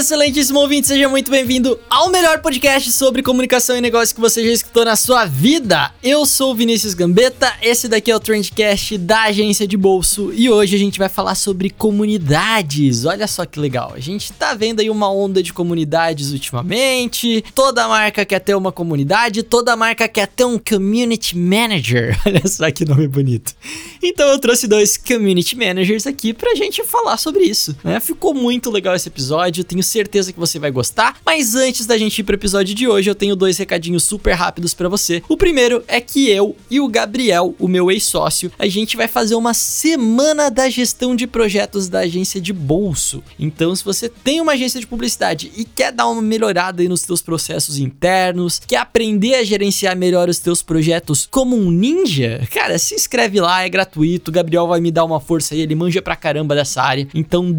[0.00, 4.50] Excelentíssimo ouvinte, seja muito bem-vindo ao melhor podcast sobre comunicação e negócio que você já
[4.50, 5.92] escutou na sua vida.
[6.02, 10.74] Eu sou Vinícius Gambetta, esse daqui é o Trendcast da agência de bolso e hoje
[10.74, 13.04] a gente vai falar sobre comunidades.
[13.04, 17.44] Olha só que legal, a gente tá vendo aí uma onda de comunidades ultimamente.
[17.54, 22.18] Toda marca quer ter uma comunidade, toda marca quer ter um community manager.
[22.24, 23.54] Olha só que nome bonito.
[24.02, 28.00] Então eu trouxe dois community managers aqui pra gente falar sobre isso, né?
[28.00, 31.16] Ficou muito legal esse episódio, tenho certeza que você vai gostar.
[31.24, 34.72] Mas antes da gente ir pro episódio de hoje, eu tenho dois recadinhos super rápidos
[34.72, 35.22] para você.
[35.28, 39.34] O primeiro é que eu e o Gabriel, o meu ex-sócio, a gente vai fazer
[39.34, 43.22] uma semana da gestão de projetos da agência de bolso.
[43.38, 47.02] Então, se você tem uma agência de publicidade e quer dar uma melhorada aí nos
[47.02, 52.78] teus processos internos, quer aprender a gerenciar melhor os teus projetos como um ninja, cara,
[52.78, 54.30] se inscreve lá, é gratuito.
[54.30, 57.08] O Gabriel vai me dar uma força aí, ele manja pra caramba dessa área.
[57.14, 57.52] Então,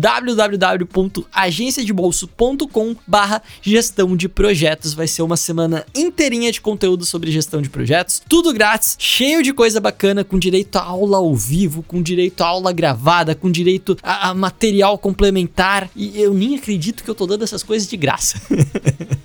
[2.22, 4.94] www.agenciadebolso.com barra gestão de projetos.
[4.94, 8.22] Vai ser uma semana inteirinha de conteúdo sobre gestão de projetos.
[8.28, 12.48] Tudo grátis, cheio de coisa bacana, com direito a aula ao vivo, com direito a
[12.48, 15.90] aula gravada, com direito a, a material complementar.
[15.96, 18.42] E eu nem acredito que eu tô dando essas coisas de graça.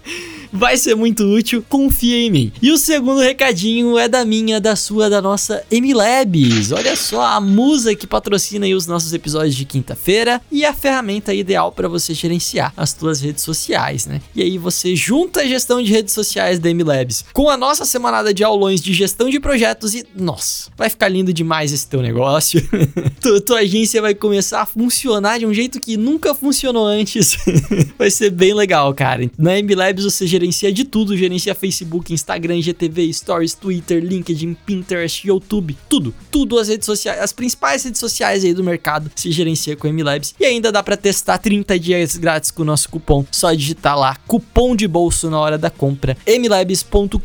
[0.53, 2.53] vai ser muito útil, confia em mim.
[2.61, 6.73] E o segundo recadinho é da minha, da sua, da nossa Emilabs.
[6.73, 11.71] Olha só, a musa que patrocina os nossos episódios de quinta-feira e a ferramenta ideal
[11.71, 14.21] para você gerenciar as suas redes sociais, né?
[14.35, 18.33] E aí você junta a gestão de redes sociais da Emilabs com a nossa semanada
[18.33, 22.61] de aulões de gestão de projetos e, nossa, vai ficar lindo demais esse teu negócio.
[23.21, 27.37] tua, tua agência vai começar a funcionar de um jeito que nunca funcionou antes.
[27.99, 29.29] vai ser bem legal, cara.
[29.37, 35.77] Na Emilabs você gerencia de tudo, gerencia Facebook, Instagram, GTV, Stories, Twitter, LinkedIn, Pinterest, YouTube,
[35.89, 39.87] tudo, tudo as redes sociais, as principais redes sociais aí do mercado se gerencia com
[39.87, 43.25] a MLabs e ainda dá para testar 30 dias grátis com o nosso cupom.
[43.31, 47.17] Só digitar lá cupom de bolso na hora da compra mlabs.com.br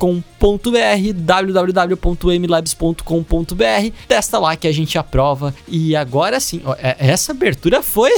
[1.16, 8.12] www.mlabs.com.br testa lá que a gente aprova e agora sim, ó, essa abertura foi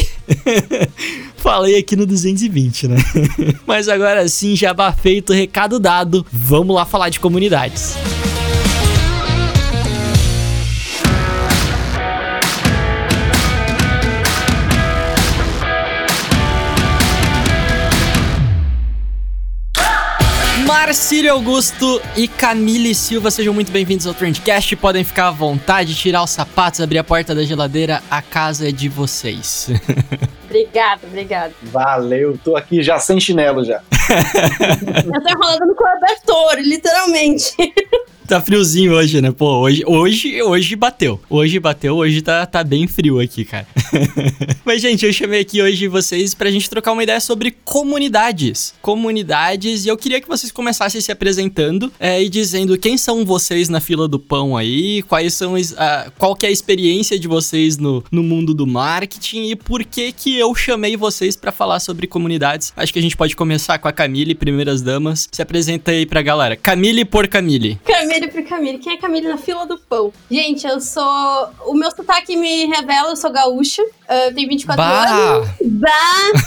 [1.37, 2.97] falei aqui no 220, né?
[3.65, 7.95] Mas agora sim, já feito, recado dado, vamos lá falar de comunidades.
[20.75, 24.75] Marcílio Augusto e Camille Silva, sejam muito bem-vindos ao Trendcast.
[24.75, 28.71] Podem ficar à vontade, tirar os sapatos, abrir a porta da geladeira, a casa é
[28.71, 29.69] de vocês.
[30.49, 31.53] Obrigada, obrigada.
[31.63, 33.81] Valeu, tô aqui já sem chinelo já.
[35.11, 37.55] Eu tô enrolando no cobertor, literalmente.
[38.33, 39.31] Tá friozinho hoje, né?
[39.31, 41.21] Pô, hoje, hoje, hoje bateu.
[41.29, 43.67] Hoje bateu, hoje tá, tá bem frio aqui, cara.
[44.65, 48.73] Mas, gente, eu chamei aqui hoje vocês pra gente trocar uma ideia sobre comunidades.
[48.81, 53.69] Comunidades, e eu queria que vocês começassem se apresentando é, e dizendo quem são vocês
[53.69, 57.77] na fila do pão aí, quais são, uh, qual que é a experiência de vocês
[57.77, 62.07] no, no mundo do marketing e por que que eu chamei vocês para falar sobre
[62.07, 62.73] comunidades.
[62.75, 65.29] Acho que a gente pode começar com a Camille, primeiras damas.
[65.31, 66.55] Se apresenta aí pra galera.
[66.55, 67.77] Camille por Camille.
[67.85, 68.77] Camille Camille pro Camille.
[68.79, 70.13] Quem é Camille na fila do pão?
[70.29, 71.49] Gente, eu sou.
[71.65, 73.81] O meu sotaque me revela, eu sou gaúcha.
[73.83, 75.05] Uh, eu tenho 24 bah.
[75.05, 75.49] anos.
[75.65, 75.89] Bah!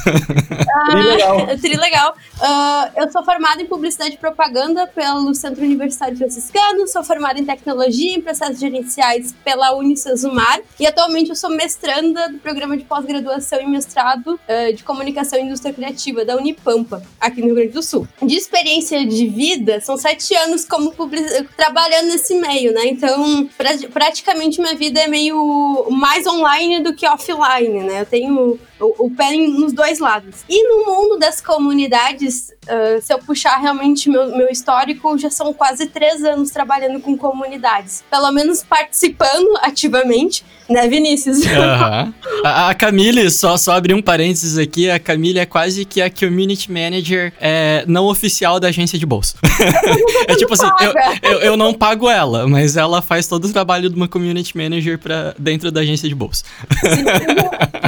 [0.07, 1.59] uh, Trilegal.
[1.59, 2.17] Trilegal.
[2.37, 6.87] Uh, eu sou formada em publicidade e propaganda pelo Centro Universitário Franciscano.
[6.87, 10.61] Sou formada em tecnologia e processos gerenciais pela Unicesumar.
[10.79, 15.43] E atualmente eu sou mestranda do programa de pós-graduação e mestrado uh, de comunicação e
[15.43, 18.07] indústria criativa da Unipampa, aqui no Rio Grande do Sul.
[18.23, 22.87] De experiência de vida, são sete anos como public trabalhando nesse meio, né?
[22.87, 28.03] Então, pra, praticamente minha vida é meio mais online do que offline, né?
[28.03, 30.45] Eu tenho o, o pé nos dois lados.
[30.49, 35.53] E no mundo das comunidades, uh, se eu puxar realmente meu, meu histórico, já são
[35.53, 38.05] quase três anos trabalhando com comunidades.
[38.11, 41.39] Pelo menos participando ativamente, né, Vinícius?
[41.39, 42.13] Uhum.
[42.45, 46.11] a, a Camille, só, só abrir um parênteses aqui, a Camille é quase que a
[46.11, 49.37] community manager é, não oficial da agência de bolsa.
[50.29, 53.89] é tipo assim, eu, eu, eu, não pago ela, mas ela faz todo o trabalho
[53.89, 56.45] de uma community manager pra, dentro da agência de bolsa.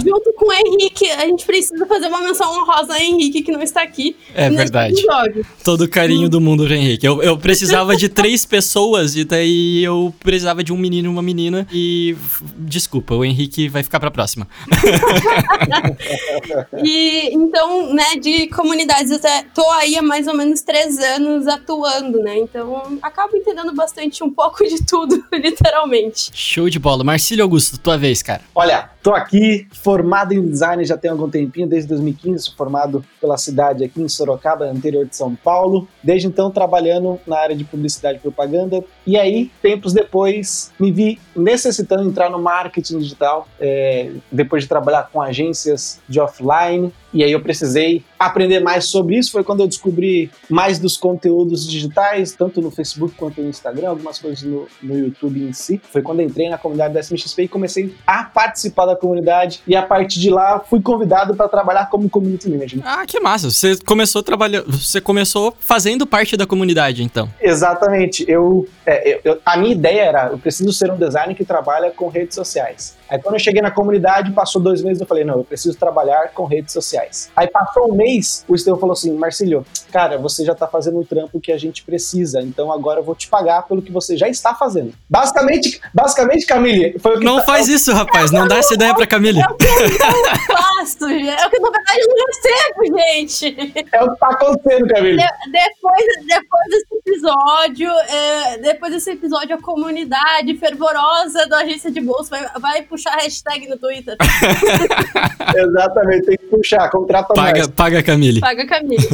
[0.04, 3.50] junto com o Henrique Henrique, a gente precisa fazer uma menção honrosa a Henrique, que
[3.50, 4.16] não está aqui.
[4.34, 4.94] É verdade.
[4.94, 5.46] Episódio.
[5.64, 7.04] Todo o carinho do mundo, Henrique.
[7.04, 11.22] Eu, eu precisava de três pessoas e daí eu precisava de um menino e uma
[11.22, 11.66] menina.
[11.72, 12.16] E
[12.56, 14.46] desculpa, o Henrique vai ficar pra próxima.
[16.84, 19.18] e então, né, de comunidades, eu
[19.54, 22.38] tô aí há mais ou menos três anos atuando, né?
[22.38, 26.30] Então, acabo entendendo bastante um pouco de tudo, literalmente.
[26.32, 27.02] Show de bola.
[27.02, 28.42] Marcílio Augusto, tua vez, cara.
[28.54, 33.36] Olha, tô aqui formado em design já tem algum tempinho, desde 2015, sou formado pela
[33.36, 35.88] cidade aqui em Sorocaba, interior de São Paulo.
[36.02, 38.84] Desde então, trabalhando na área de publicidade e propaganda.
[39.06, 45.08] E aí, tempos depois, me vi necessitando entrar no marketing digital, é, depois de trabalhar
[45.12, 46.92] com agências de offline.
[47.12, 49.32] E aí eu precisei aprender mais sobre isso.
[49.32, 54.18] Foi quando eu descobri mais dos conteúdos digitais, tanto no Facebook quanto no Instagram, algumas
[54.18, 55.80] coisas no, no YouTube em si.
[55.90, 59.62] Foi quando entrei na comunidade da SMXP e comecei a participar da comunidade.
[59.66, 62.80] E a partir de lá fui convidado para trabalhar como community manager.
[62.84, 63.50] Ah, que massa!
[63.50, 67.30] Você começou trabalhando, você começou fazendo parte da comunidade, então?
[67.40, 68.24] Exatamente.
[68.28, 72.08] Eu, é, eu, a minha ideia era, eu preciso ser um designer que trabalha com
[72.08, 72.97] redes sociais.
[73.08, 76.30] Aí quando eu cheguei na comunidade, passou dois meses, eu falei, não, eu preciso trabalhar
[76.34, 77.30] com redes sociais.
[77.34, 81.04] Aí passou um mês, o Estevão falou assim, Marcílio, cara, você já tá fazendo um
[81.04, 84.28] trampo que a gente precisa, então agora eu vou te pagar pelo que você já
[84.28, 84.92] está fazendo.
[85.08, 87.24] Basicamente, basicamente, Camille, foi o que...
[87.24, 87.44] Não tá...
[87.44, 89.40] faz isso, rapaz, não dá essa ideia pra Camille.
[89.40, 93.86] É o que eu faço, é o que na verdade eu não recebo, gente.
[93.92, 95.16] É o que tá acontecendo, Camille.
[95.16, 102.00] De, depois, depois desse episódio, é, depois desse episódio, a comunidade fervorosa da agência de
[102.00, 104.16] bolsa vai, vai puxar a hashtag no Twitter.
[105.56, 107.66] Exatamente, tem que puxar, contrata paga, mais.
[107.68, 108.40] Paga Camille.
[108.40, 109.08] Paga Camille.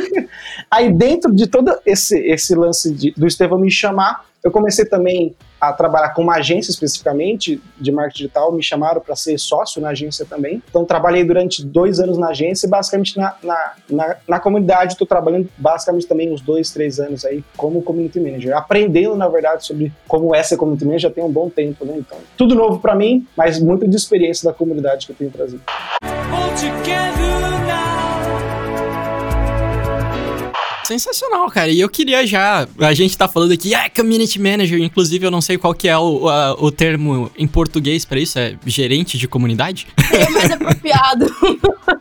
[0.70, 5.34] Aí dentro de todo esse, esse lance de, do Estevão me chamar, eu comecei também
[5.60, 9.90] a trabalhar com uma agência especificamente de marketing digital, me chamaram para ser sócio na
[9.90, 10.60] agência também.
[10.68, 15.06] Então trabalhei durante dois anos na agência e basicamente na, na, na, na comunidade estou
[15.06, 19.92] trabalhando basicamente também uns dois, três anos aí como community manager, aprendendo na verdade sobre
[20.08, 21.94] como é ser community manager já tem um bom tempo, né?
[21.96, 25.62] Então tudo novo para mim, mas muito de experiência da comunidade que eu tenho trazido.
[30.92, 31.70] Sensacional, cara.
[31.70, 32.68] E eu queria já.
[32.78, 34.78] A gente tá falando aqui, ah, community manager.
[34.78, 38.38] Inclusive, eu não sei qual que é o, a, o termo em português para isso.
[38.38, 39.86] É gerente de comunidade?
[40.12, 41.24] É mais apropriado.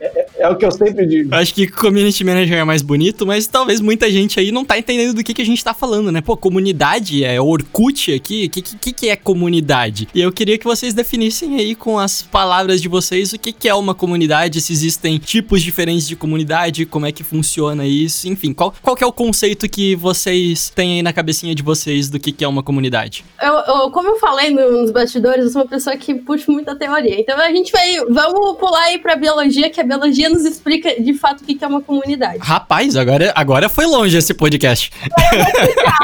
[0.01, 1.33] é, é, o que eu sempre digo.
[1.33, 5.13] Acho que community manager é mais bonito, mas talvez muita gente aí não tá entendendo
[5.13, 6.19] do que, que a gente tá falando, né?
[6.19, 8.47] Pô, comunidade é Orkut aqui.
[8.47, 10.09] O que, que, que é comunidade?
[10.13, 13.69] E eu queria que vocês definissem aí com as palavras de vocês o que, que
[13.69, 18.53] é uma comunidade, se existem tipos diferentes de comunidade, como é que funciona isso, enfim,
[18.53, 22.19] qual, qual que é o conceito que vocês têm aí na cabecinha de vocês do
[22.19, 23.23] que, que é uma comunidade?
[23.41, 27.19] Eu, eu, como eu falei nos bastidores, eu sou uma pessoa que puxa muita teoria.
[27.19, 27.97] Então a gente vai.
[28.09, 31.63] Vamos pular aí pra biologia, que a biologia nos explica de fato o que, que
[31.63, 32.39] é uma comunidade.
[32.39, 34.91] Rapaz, agora, agora foi longe esse podcast.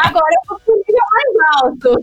[0.06, 0.47] agora eu vou nível mais
[1.56, 1.96] alto.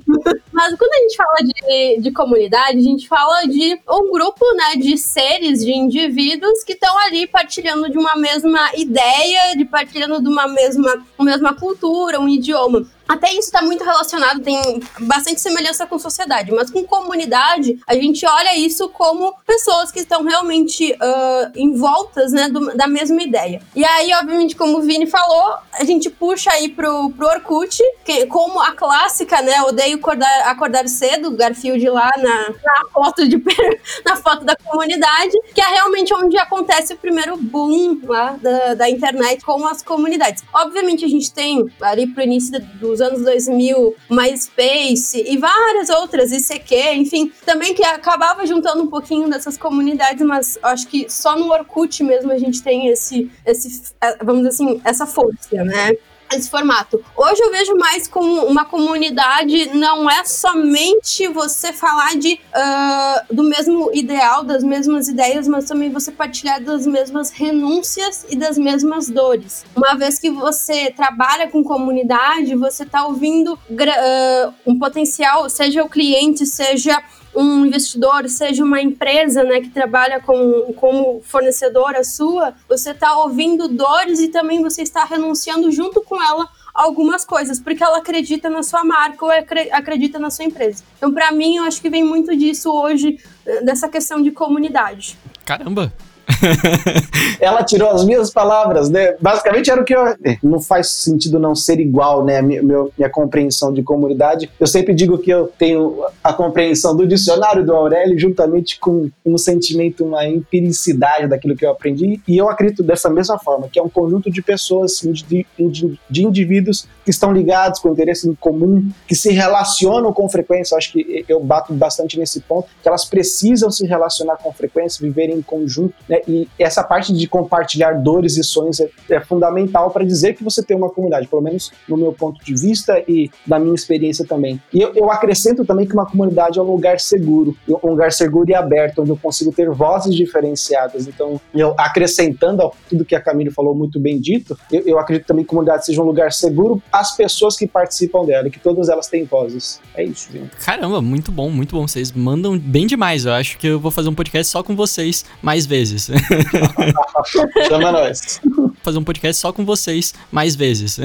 [0.53, 4.77] Mas quando a gente fala de, de comunidade, a gente fala de um grupo né,
[4.77, 10.29] de seres, de indivíduos que estão ali partilhando de uma mesma ideia, de partilhando de
[10.29, 12.87] uma mesma, uma mesma cultura, um idioma.
[13.09, 18.25] Até isso está muito relacionado, tem bastante semelhança com sociedade, mas com comunidade, a gente
[18.27, 23.61] olha isso como pessoas que estão realmente uh, em voltas né, do, da mesma ideia.
[23.75, 28.27] E aí, obviamente, como o Vini falou, a gente puxa aí pro, pro Orkut, que,
[28.27, 29.63] como a clássica, né?
[29.63, 33.43] Odeio acordar, acordar cedo, Garfield lá na, na, foto de,
[34.05, 38.91] na foto da comunidade, que é realmente onde acontece o primeiro boom lá da, da
[38.91, 40.43] internet com as comunidades.
[40.53, 46.31] Obviamente, a gente tem ali pro início do nos anos 2000, MySpace e várias outras,
[46.31, 51.51] ICQ, enfim, também que acabava juntando um pouquinho dessas comunidades, mas acho que só no
[51.51, 55.93] Orkut mesmo a gente tem esse, esse vamos dizer assim, essa força, né?
[56.35, 57.03] Esse formato.
[57.17, 63.43] Hoje eu vejo mais como uma comunidade não é somente você falar de uh, do
[63.43, 69.09] mesmo ideal, das mesmas ideias, mas também você partilhar das mesmas renúncias e das mesmas
[69.09, 69.65] dores.
[69.75, 75.89] Uma vez que você trabalha com comunidade, você está ouvindo uh, um potencial, seja o
[75.89, 77.03] cliente, seja
[77.35, 83.69] um investidor, seja uma empresa né, que trabalha com, como fornecedora sua, você está ouvindo
[83.69, 88.63] dores e também você está renunciando junto com ela algumas coisas, porque ela acredita na
[88.63, 89.31] sua marca ou
[89.71, 90.83] acredita na sua empresa.
[90.97, 93.19] Então, para mim, eu acho que vem muito disso hoje,
[93.63, 95.17] dessa questão de comunidade.
[95.45, 95.93] Caramba!
[97.41, 99.15] Ela tirou as minhas palavras, né?
[99.21, 100.07] Basicamente era o que eu.
[100.07, 102.41] É, não faz sentido não ser igual, né?
[102.43, 104.51] Minha, minha, compreensão de comunidade.
[104.59, 109.39] Eu sempre digo que eu tenho a compreensão do dicionário do Aurélio, juntamente com um
[109.39, 112.21] sentimento, uma empiricidade daquilo que eu aprendi.
[112.27, 116.25] E eu acredito dessa mesma forma, que é um conjunto de pessoas, de, de, de
[116.25, 120.77] indivíduos que estão ligados com interesse em comum, que se relacionam com frequência.
[120.77, 125.37] Acho que eu bato bastante nesse ponto, que elas precisam se relacionar com frequência, viverem
[125.37, 126.14] em conjunto, né?
[126.27, 130.63] E essa parte de compartilhar dores e sonhos é, é fundamental para dizer que você
[130.63, 134.61] tem uma comunidade, pelo menos no meu ponto de vista e da minha experiência também.
[134.73, 138.51] E eu, eu acrescento também que uma comunidade é um lugar seguro, um lugar seguro
[138.51, 141.07] e aberto, onde eu consigo ter vozes diferenciadas.
[141.07, 145.27] Então, eu acrescentando ao tudo que a Camille falou muito bem dito, eu, eu acredito
[145.27, 148.89] também que a comunidade seja um lugar seguro às pessoas que participam dela, que todas
[148.89, 149.81] elas têm vozes.
[149.95, 150.51] É isso, gente.
[150.57, 151.87] Caramba, muito bom, muito bom.
[151.87, 153.25] Vocês mandam bem demais.
[153.25, 156.04] Eu acho que eu vou fazer um podcast só com vocês mais vezes.
[157.69, 158.41] Chama nós.
[158.83, 160.99] Fazer um podcast só com vocês mais vezes.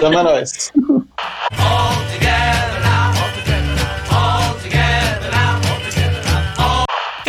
[0.00, 0.72] Chama nós.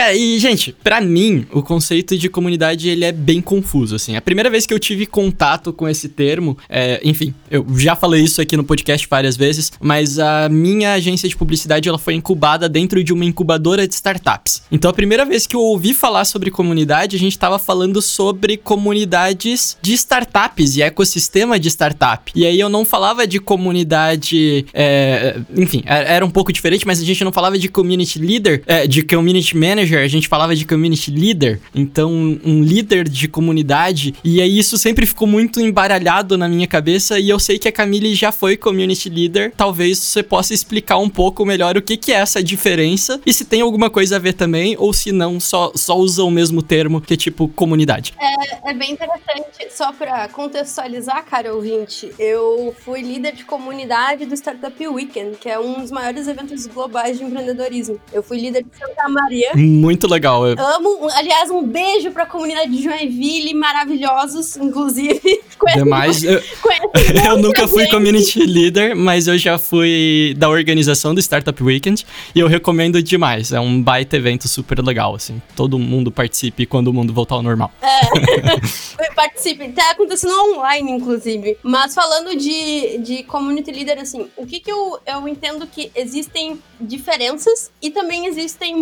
[0.07, 4.15] Cara, e, gente, para mim, o conceito de comunidade, ele é bem confuso, assim.
[4.15, 8.23] A primeira vez que eu tive contato com esse termo, é, enfim, eu já falei
[8.23, 12.69] isso aqui no podcast várias vezes, mas a minha agência de publicidade, ela foi incubada
[12.69, 14.61] dentro de uma incubadora de startups.
[14.71, 18.55] Então, a primeira vez que eu ouvi falar sobre comunidade, a gente tava falando sobre
[18.55, 22.31] comunidades de startups e ecossistema de startup.
[22.33, 27.03] E aí eu não falava de comunidade, é, enfim, era um pouco diferente, mas a
[27.03, 30.65] gente não falava de community leader, é, de community manager, manager, a gente falava de
[30.65, 32.11] community leader, então
[32.43, 37.29] um líder de comunidade, e aí isso sempre ficou muito embaralhado na minha cabeça, e
[37.29, 41.45] eu sei que a Camille já foi community leader, talvez você possa explicar um pouco
[41.45, 44.75] melhor o que, que é essa diferença, e se tem alguma coisa a ver também,
[44.77, 48.13] ou se não, só, só usa o mesmo termo, que é tipo comunidade.
[48.19, 54.35] É, é bem interessante, só pra contextualizar, cara ouvinte, eu fui líder de comunidade do
[54.35, 57.99] Startup Weekend, que é um dos maiores eventos globais de empreendedorismo.
[58.11, 59.51] Eu fui líder de Santa Maria,
[59.87, 60.43] muito legal.
[60.43, 65.21] Amo, aliás, um beijo pra comunidade de Joinville, maravilhosos, inclusive.
[65.75, 66.23] Demais.
[66.23, 66.41] Eu,
[67.25, 67.91] eu nunca fui gente.
[67.91, 73.53] community leader, mas eu já fui da organização do Startup Weekend e eu recomendo demais.
[73.53, 75.41] É um baita evento super legal, assim.
[75.55, 77.71] Todo mundo participe quando o mundo voltar ao normal.
[77.81, 79.69] É, participe.
[79.69, 81.57] Tá acontecendo online, inclusive.
[81.63, 86.59] Mas falando de, de community leader, assim, o que que eu, eu entendo que existem
[86.79, 88.75] diferenças e também existem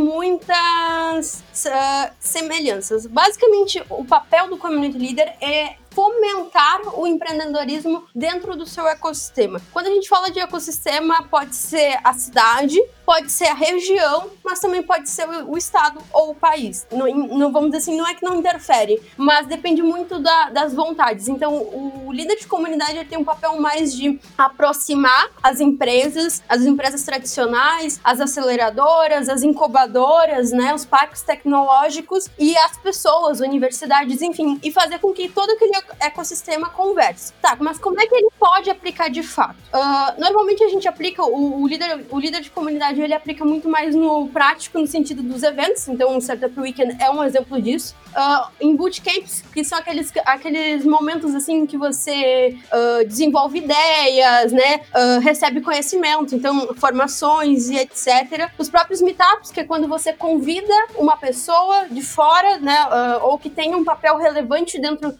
[0.86, 3.06] muitas uh, semelhanças.
[3.06, 9.62] Basicamente, o papel do community leader é fomentar o empreendedorismo dentro do seu ecossistema.
[9.72, 14.60] Quando a gente fala de ecossistema, pode ser a cidade, pode ser a região, mas
[14.60, 16.88] também pode ser o estado ou o país.
[16.92, 20.74] Não, não vamos dizer assim, não é que não interfere, mas depende muito da, das
[20.74, 21.28] vontades.
[21.28, 27.04] Então, o líder de comunidade tem um papel mais de aproximar as empresas, as empresas
[27.04, 34.72] tradicionais, as aceleradoras, as incubadoras, né, os parques tecnológicos e as pessoas, universidades, enfim, e
[34.72, 37.34] fazer com que todo aquele ecossistema converse.
[37.42, 39.56] Tá, mas como é que ele pode aplicar de fato?
[39.74, 43.70] Uh, normalmente a gente aplica, o, o, líder, o líder de comunidade ele aplica muito
[43.70, 47.96] mais no prático, no sentido dos eventos, então o Startup Weekend é um exemplo disso.
[48.16, 54.82] Uh, em bootcamps, que são aqueles, aqueles momentos assim que você uh, desenvolve ideias, né,
[55.22, 58.50] recebe conhecimento, então formações e etc.
[58.58, 62.88] Os próprios meetups, que é quando você convida uma pessoa de fora, né,
[63.22, 65.14] ou que tem um papel relevante dentro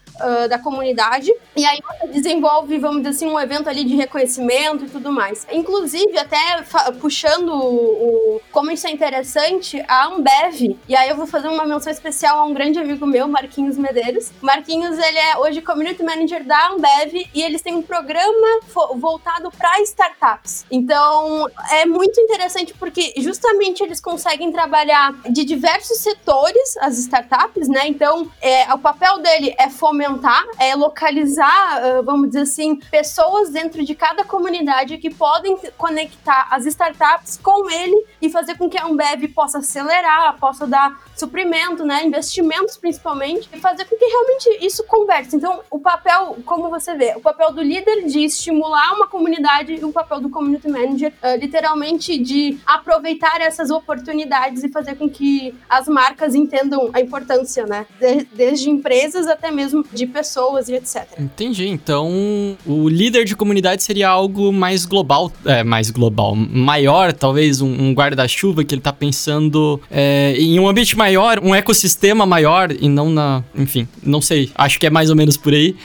[0.48, 1.32] da comunidade.
[1.54, 5.46] E aí você desenvolve, vamos dizer assim, um evento ali de reconhecimento e tudo mais.
[5.52, 6.62] Inclusive, até
[7.00, 11.92] puxando o, como isso é interessante, a Ambev, e aí eu vou fazer uma menção
[11.92, 14.32] especial a um grande amigo meu, Marquinhos Medeiros.
[14.40, 18.60] Marquinhos, ele é hoje Community Manager da Ambev e eles têm um programa
[18.96, 20.64] voltado para startups.
[20.70, 27.86] Então, é muito interessante porque justamente eles conseguem trabalhar de diversos setores as startups, né?
[27.86, 33.94] Então, é, o papel dele é fomentar é localizar, vamos dizer assim, pessoas dentro de
[33.94, 39.28] cada comunidade que podem conectar as startups com ele e fazer com que a Ambev
[39.34, 45.34] possa acelerar, possa dar suprimento, né, investimentos principalmente, e fazer com que realmente isso converse.
[45.34, 49.84] Então, o papel, como você vê, o papel do líder de estimular uma comunidade e
[49.84, 55.54] o papel do community manager, uh, literalmente de aproveitar essas oportunidades e fazer com que
[55.68, 61.06] as marcas entendam a importância, né, de, desde empresas até mesmo de pessoas e etc.
[61.18, 61.68] Entendi.
[61.68, 62.10] Então,
[62.66, 67.92] o líder de comunidade seria algo mais global, é, mais global, maior, talvez um, um
[67.92, 73.10] guarda-chuva que ele tá pensando é, em um ambiente maior, um ecossistema maior e não
[73.10, 74.50] na, enfim, não sei.
[74.54, 75.76] Acho que é mais ou menos por aí.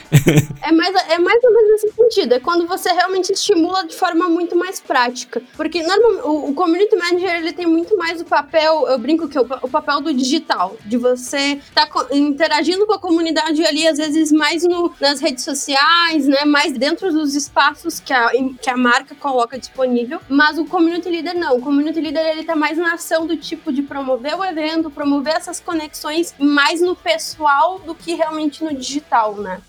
[0.62, 2.34] é mais, é mais ou menos nesse sentido.
[2.34, 6.96] É quando você realmente estimula de forma muito mais prática, porque normalmente o, o community
[6.96, 10.76] manager ele tem muito mais o papel, eu brinco que o, o papel do digital,
[10.84, 15.44] de você estar tá interagindo com a comunidade ali, às vezes mais no, nas redes
[15.44, 16.44] sociais, né?
[16.44, 20.20] Mais dentro dos espaços que a, que a marca coloca disponível.
[20.28, 21.51] Mas o community leader não.
[21.52, 25.34] O community leader ele tá mais na ação do tipo de promover o evento, promover
[25.34, 29.60] essas conexões mais no pessoal do que realmente no digital, né?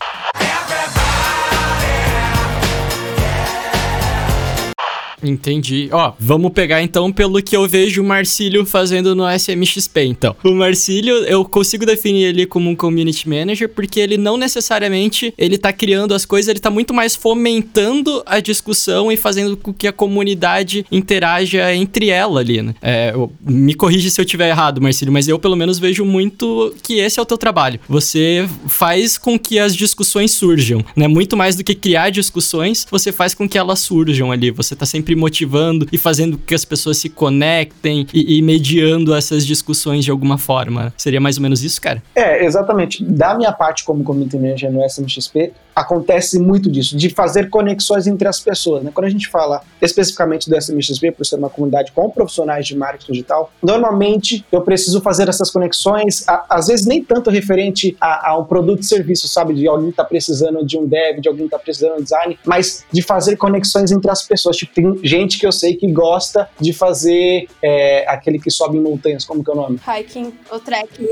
[5.24, 5.90] Entendi.
[5.92, 10.36] Ó, vamos pegar então pelo que eu vejo o Marcílio fazendo no SMXP, então.
[10.44, 15.58] O Marcílio, eu consigo definir ele como um community manager porque ele não necessariamente ele
[15.58, 19.88] tá criando as coisas, ele tá muito mais fomentando a discussão e fazendo com que
[19.88, 22.76] a comunidade interaja entre ela ali, né?
[22.82, 27.00] É, me corrige se eu tiver errado, Marcílio, mas eu pelo menos vejo muito que
[27.00, 27.80] esse é o teu trabalho.
[27.88, 31.08] Você faz com que as discussões surjam, né?
[31.08, 34.52] Muito mais do que criar discussões, você faz com que elas surjam ali.
[34.52, 39.14] Você tá sempre sempre motivando e fazendo que as pessoas se conectem e, e mediando
[39.14, 40.94] essas discussões de alguma forma.
[40.98, 42.02] Seria mais ou menos isso, cara?
[42.16, 43.04] É, exatamente.
[43.04, 48.28] Da minha parte como community manager no SMXP, acontece muito disso, de fazer conexões entre
[48.28, 48.84] as pessoas.
[48.84, 48.92] Né?
[48.94, 53.12] Quando a gente fala especificamente do SMXP, por ser uma comunidade com profissionais de marketing
[53.12, 58.38] digital, normalmente eu preciso fazer essas conexões, a, às vezes nem tanto referente a, a
[58.38, 59.54] um produto e serviço, sabe?
[59.54, 63.02] De alguém está precisando de um dev, de alguém está precisando de design, mas de
[63.02, 64.58] fazer conexões entre as pessoas.
[64.58, 68.82] Tipo, tem gente que eu sei que gosta de fazer é, aquele que sobe em
[68.82, 69.80] montanhas, como que é o nome?
[69.86, 71.08] Hiking ou trekking.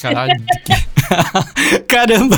[0.00, 0.32] Caralho.
[1.86, 2.36] Caramba,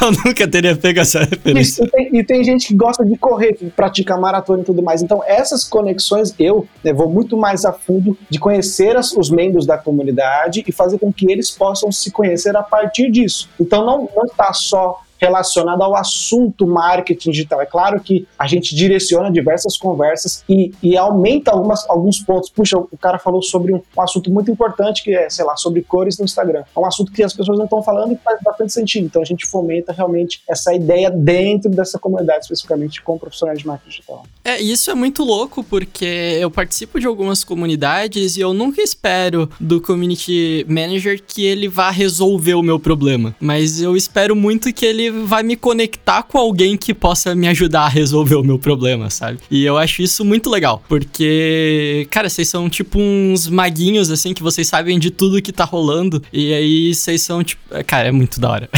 [0.00, 1.84] eu nunca teria pego essa referência.
[1.84, 5.02] E tem, e tem, gente que gosta de correr, que pratica maratona e tudo mais.
[5.02, 9.66] Então, essas conexões, eu né, vou muito mais a fundo de conhecer as, os membros
[9.66, 13.48] da comunidade e fazer com que eles possam se conhecer a partir disso.
[13.60, 17.62] Então, não está só relacionada ao assunto marketing digital.
[17.62, 22.50] É claro que a gente direciona diversas conversas e, e aumenta algumas, alguns pontos.
[22.50, 25.80] Puxa, o cara falou sobre um, um, assunto muito importante que é, sei lá, sobre
[25.82, 26.64] cores no Instagram.
[26.76, 29.06] É um assunto que as pessoas não estão falando e faz bastante sentido.
[29.06, 33.90] Então a gente fomenta realmente essa ideia dentro dessa comunidade, especificamente com profissionais de marketing
[33.90, 34.24] digital.
[34.44, 39.48] É, isso é muito louco porque eu participo de algumas comunidades e eu nunca espero
[39.60, 44.84] do community manager que ele vá resolver o meu problema, mas eu espero muito que
[44.84, 49.10] ele vai me conectar com alguém que possa me ajudar a resolver o meu problema,
[49.10, 49.38] sabe?
[49.50, 54.42] E eu acho isso muito legal, porque, cara, vocês são tipo uns maguinhos, assim, que
[54.42, 58.40] vocês sabem de tudo que tá rolando, e aí vocês são, tipo, cara, é muito
[58.40, 58.68] da hora.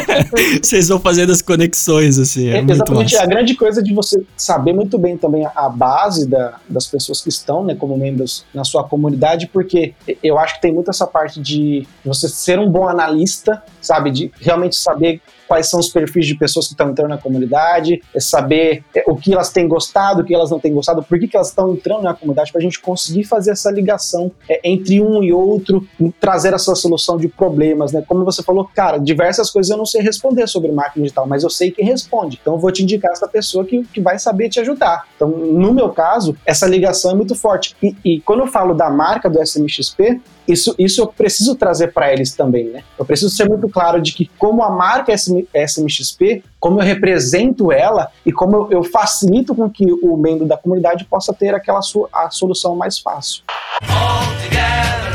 [0.62, 4.72] vocês vão fazendo as conexões, assim, é, é Exatamente, a grande coisa de você saber
[4.72, 8.84] muito bem também a base da, das pessoas que estão, né, como membros na sua
[8.84, 13.62] comunidade, porque eu acho que tem muito essa parte de você ser um bom analista,
[13.80, 15.20] sabe, de realmente saber
[15.54, 19.14] quais são os perfis de pessoas que estão entrando na comunidade, é saber é, o
[19.14, 21.72] que elas têm gostado, o que elas não têm gostado, por que, que elas estão
[21.72, 25.86] entrando na comunidade, para a gente conseguir fazer essa ligação é, entre um e outro,
[26.20, 28.02] trazer essa solução de problemas, né?
[28.04, 31.50] Como você falou, cara, diversas coisas eu não sei responder sobre marketing digital, mas eu
[31.50, 32.40] sei quem responde.
[32.42, 35.06] Então eu vou te indicar essa pessoa que, que vai saber te ajudar.
[35.14, 37.76] Então, no meu caso, essa ligação é muito forte.
[37.80, 42.12] E, e quando eu falo da marca do SMXP, isso, isso eu preciso trazer para
[42.12, 42.82] eles também, né?
[42.98, 48.10] Eu preciso ser muito claro de que como a marca SMXP, como eu represento ela
[48.24, 52.08] e como eu, eu facilito com que o membro da comunidade possa ter aquela su
[52.12, 53.42] a solução mais fácil.
[53.88, 55.13] All together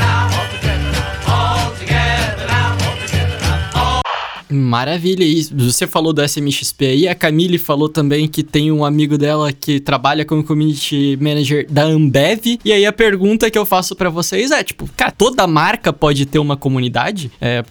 [4.50, 9.16] Maravilha, e você falou do SMXP aí, a Camille falou também que tem um amigo
[9.16, 13.94] dela que trabalha como community manager da Ambev, e aí a pergunta que eu faço
[13.94, 17.30] para vocês é, tipo, cara, toda marca pode ter uma comunidade?
[17.40, 17.62] É,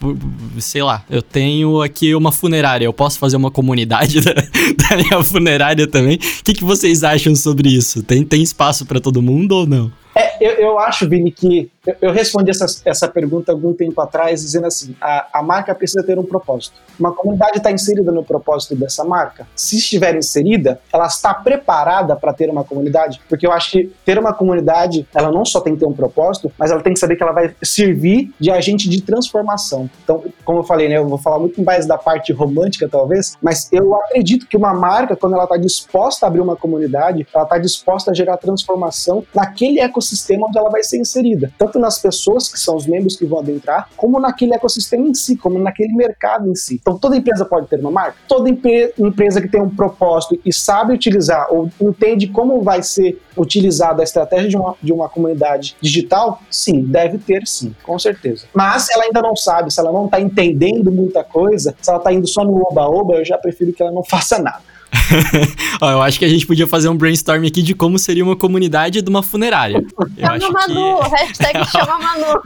[0.59, 5.23] sei lá, eu tenho aqui uma funerária, eu posso fazer uma comunidade da, da minha
[5.23, 6.15] funerária também?
[6.15, 8.01] O que, que vocês acham sobre isso?
[8.03, 9.91] Tem, tem espaço para todo mundo ou não?
[10.19, 14.67] É, eu, eu acho, Vini, que eu respondi essa, essa pergunta algum tempo atrás, dizendo
[14.67, 16.75] assim: a, a marca precisa ter um propósito.
[16.99, 19.47] Uma comunidade está inserida no propósito dessa marca?
[19.55, 23.21] Se estiver inserida, ela está preparada para ter uma comunidade?
[23.29, 26.51] Porque eu acho que ter uma comunidade, ela não só tem que ter um propósito,
[26.58, 29.89] mas ela tem que saber que ela vai servir de agente de transformação.
[30.03, 33.71] Então, como eu falei, né, eu vou falar muito mais da parte romântica, talvez, mas
[33.71, 37.58] eu acredito que uma marca, quando ela está disposta a abrir uma comunidade, ela está
[37.58, 42.52] disposta a gerar transformação naquele ecossistema ecossistema onde ela vai ser inserida, tanto nas pessoas
[42.52, 46.50] que são os membros que vão adentrar, como naquele ecossistema em si, como naquele mercado
[46.50, 46.80] em si.
[46.82, 48.17] Então toda empresa pode ter uma marca.
[48.28, 54.02] Toda empresa que tem um propósito e sabe utilizar ou entende como vai ser utilizada
[54.02, 58.45] a estratégia de uma, de uma comunidade digital, sim, deve ter sim, com certeza.
[58.54, 62.00] Mas se ela ainda não sabe, se ela não está entendendo muita coisa, se ela
[62.00, 64.62] está indo só no oba-oba, eu já prefiro que ela não faça nada.
[65.82, 68.36] Ó, eu acho que a gente podia fazer um brainstorm aqui de como seria uma
[68.36, 69.84] comunidade de uma funerária.
[70.17, 71.10] chama Manu, que...
[71.10, 72.41] hashtag chama Manu.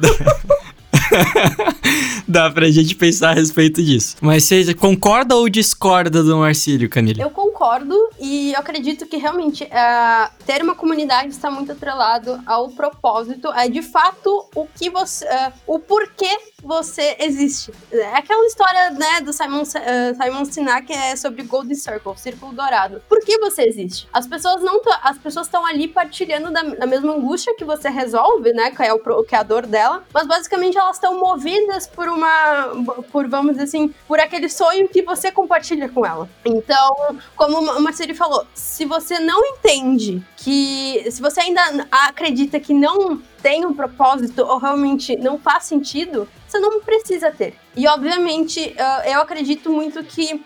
[2.27, 4.15] Dá pra gente pensar a respeito disso.
[4.21, 7.21] Mas você concorda ou discorda do Marcílio, Camila?
[7.21, 12.69] Eu concordo e eu acredito que realmente uh, ter uma comunidade está muito atrelado ao
[12.69, 13.51] propósito.
[13.51, 15.25] É de fato o que você.
[15.25, 17.71] Uh, o porquê você existe.
[17.91, 19.65] É aquela história, né, do Simon, uh,
[20.23, 23.01] Simon Sinek é sobre Golden Circle, Círculo Dourado.
[23.09, 24.07] Por que você existe?
[24.13, 28.53] As pessoas não as pessoas estão ali partilhando da, da, mesma angústia que você resolve,
[28.53, 32.07] né, que é, o, que é a dor dela, mas basicamente elas estão movidas por
[32.07, 32.69] uma,
[33.11, 36.29] por vamos dizer assim, por aquele sonho que você compartilha com ela.
[36.45, 42.73] Então, como o Marcelo falou, se você não entende que, se você ainda acredita que
[42.73, 47.55] não tem um propósito ou realmente não faz sentido, você não precisa ter.
[47.75, 50.43] E, obviamente, uh, eu acredito muito que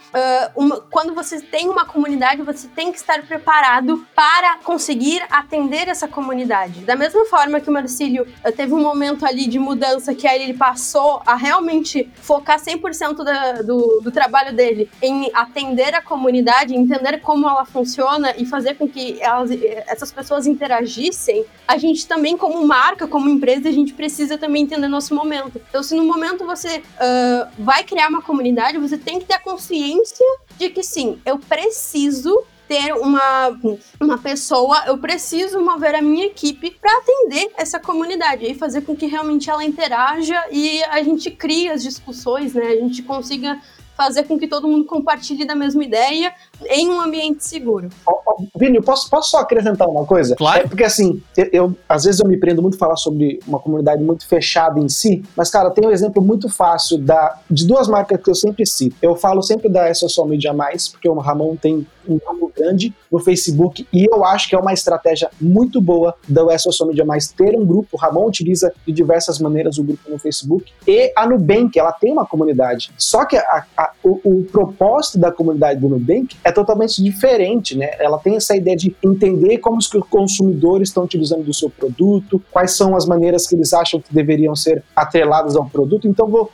[0.55, 6.07] uma, quando você tem uma comunidade, você tem que estar preparado para conseguir atender essa
[6.07, 6.85] comunidade.
[6.85, 10.41] Da mesma forma que o Marcílio uh, teve um momento ali de mudança que aí
[10.41, 16.73] ele passou a realmente focar 100% da, do, do trabalho dele em atender a comunidade,
[16.73, 19.51] entender como ela funciona e fazer com que elas,
[19.87, 24.87] essas pessoas interagissem, a gente também, como marca, como empresa, a gente precisa também entender
[24.87, 25.61] nosso momento.
[25.69, 29.39] Então, se no momento você uh, vai criar uma comunidade, você tem que ter a
[29.39, 30.25] consciência
[30.57, 33.57] de que sim, eu preciso ter uma,
[33.99, 38.95] uma pessoa, eu preciso mover a minha equipe para atender essa comunidade e fazer com
[38.95, 42.67] que realmente ela interaja e a gente crie as discussões, né?
[42.67, 43.61] A gente consiga
[43.97, 46.31] fazer com que todo mundo compartilhe da mesma ideia
[46.69, 47.89] em um ambiente seguro.
[48.05, 50.35] Oh, oh, Vini, posso, posso só acrescentar uma coisa?
[50.35, 50.65] Claro.
[50.65, 54.03] É porque assim, eu, eu, às vezes eu me prendo muito falar sobre uma comunidade
[54.03, 58.21] muito fechada em si, mas cara, tem um exemplo muito fácil da, de duas marcas
[58.21, 58.95] que eu sempre cito.
[59.01, 63.19] Eu falo sempre da Social Media Mais, porque o Ramon tem um grupo grande no
[63.19, 67.55] Facebook e eu acho que é uma estratégia muito boa da Social Media Mais ter
[67.55, 67.89] um grupo.
[67.91, 72.11] O Ramon utiliza de diversas maneiras o grupo no Facebook e a Nubank, ela tem
[72.11, 72.91] uma comunidade.
[72.97, 77.91] Só que a, a, o, o propósito da comunidade do Nubank é totalmente diferente, né?
[77.99, 82.71] Ela tem essa ideia de entender como os consumidores estão utilizando do seu produto, quais
[82.71, 86.07] são as maneiras que eles acham que deveriam ser atreladas ao produto.
[86.07, 86.51] Então, vou,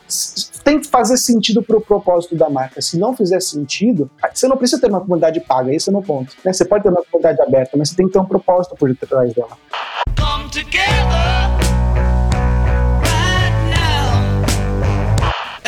[0.62, 2.80] tem que fazer sentido para o propósito da marca.
[2.80, 6.02] Se não fizer sentido, você não precisa ter uma comunidade paga, esse é o meu
[6.02, 6.32] ponto.
[6.44, 6.52] Né?
[6.52, 9.32] Você pode ter uma comunidade aberta, mas você tem que ter um propósito por detrás
[9.34, 9.56] dela.
[10.16, 11.63] Come together.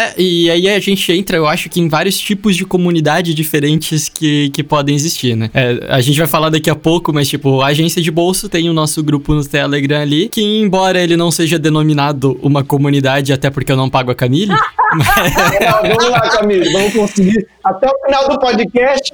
[0.07, 4.09] É, e aí a gente entra, eu acho que em vários tipos de comunidade diferentes
[4.09, 5.51] que, que podem existir, né?
[5.53, 8.69] É, a gente vai falar daqui a pouco, mas tipo, a agência de bolso tem
[8.69, 13.51] o nosso grupo no Telegram ali, que embora ele não seja denominado uma comunidade, até
[13.51, 14.53] porque eu não pago a Camille.
[14.95, 15.89] mas...
[15.89, 17.47] vamos lá, Camille, vamos conseguir.
[17.65, 19.13] Até o final do podcast,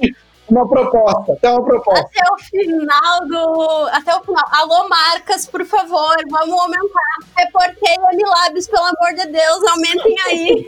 [0.49, 2.01] uma proposta, até uma proposta.
[2.01, 3.87] Até o final do.
[3.91, 4.43] Até o final.
[4.51, 7.13] Alô, marcas, por favor, vamos aumentar.
[7.37, 10.65] Reportei Unilabs, pelo amor de Deus, aumentem aí.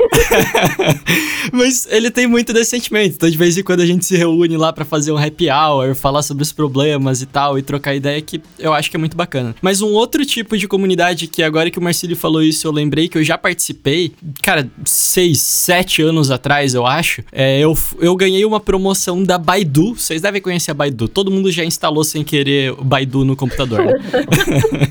[1.51, 3.15] Mas ele tem muito desse sentimento.
[3.15, 5.93] Então, de vez em quando a gente se reúne lá para fazer um happy hour,
[5.93, 9.17] falar sobre os problemas e tal, e trocar ideia, que eu acho que é muito
[9.17, 9.55] bacana.
[9.61, 13.09] Mas um outro tipo de comunidade que agora que o Marcílio falou isso, eu lembrei
[13.09, 17.23] que eu já participei, cara, seis, sete anos atrás, eu acho.
[17.31, 21.07] É, eu, eu ganhei uma promoção da Baidu Baidu, vocês devem conhecer a Baidu.
[21.07, 23.93] Todo mundo já instalou sem querer o Baidu no computador, né?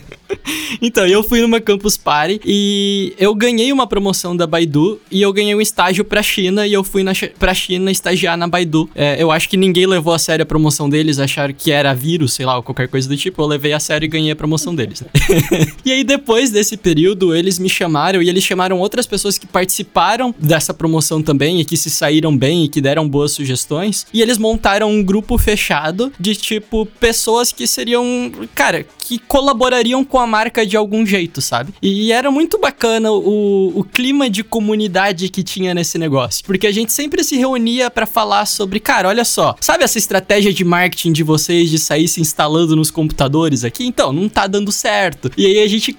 [0.80, 5.32] então, eu fui numa Campus Party e eu ganhei uma promoção da Baidu e eu
[5.32, 8.88] ganhei um estágio pra China e eu fui na, pra China estagiar na Baidu.
[8.94, 12.32] É, eu acho que ninguém levou a sério a promoção deles, acharam que era vírus,
[12.32, 13.42] sei lá, ou qualquer coisa do tipo.
[13.42, 15.00] Eu levei a sério e ganhei a promoção deles.
[15.00, 15.08] Né?
[15.84, 20.34] e aí, depois desse período, eles me chamaram e eles chamaram outras pessoas que participaram
[20.38, 24.06] dessa promoção também e que se saíram bem e que deram boas sugestões.
[24.12, 30.18] E eles montaram um grupo fechado de tipo pessoas que seriam, cara, que colaborariam com
[30.18, 31.72] a marca de algum jeito, sabe?
[31.80, 36.44] E era muito bacana o, o clima de comunidade que tinha nesse negócio.
[36.44, 40.52] Porque a gente sempre se reunia para falar sobre, cara, olha só, sabe essa estratégia
[40.52, 43.86] de marketing de vocês de sair se instalando nos computadores aqui?
[43.86, 45.30] Então, não tá dando certo.
[45.36, 45.92] E aí a gente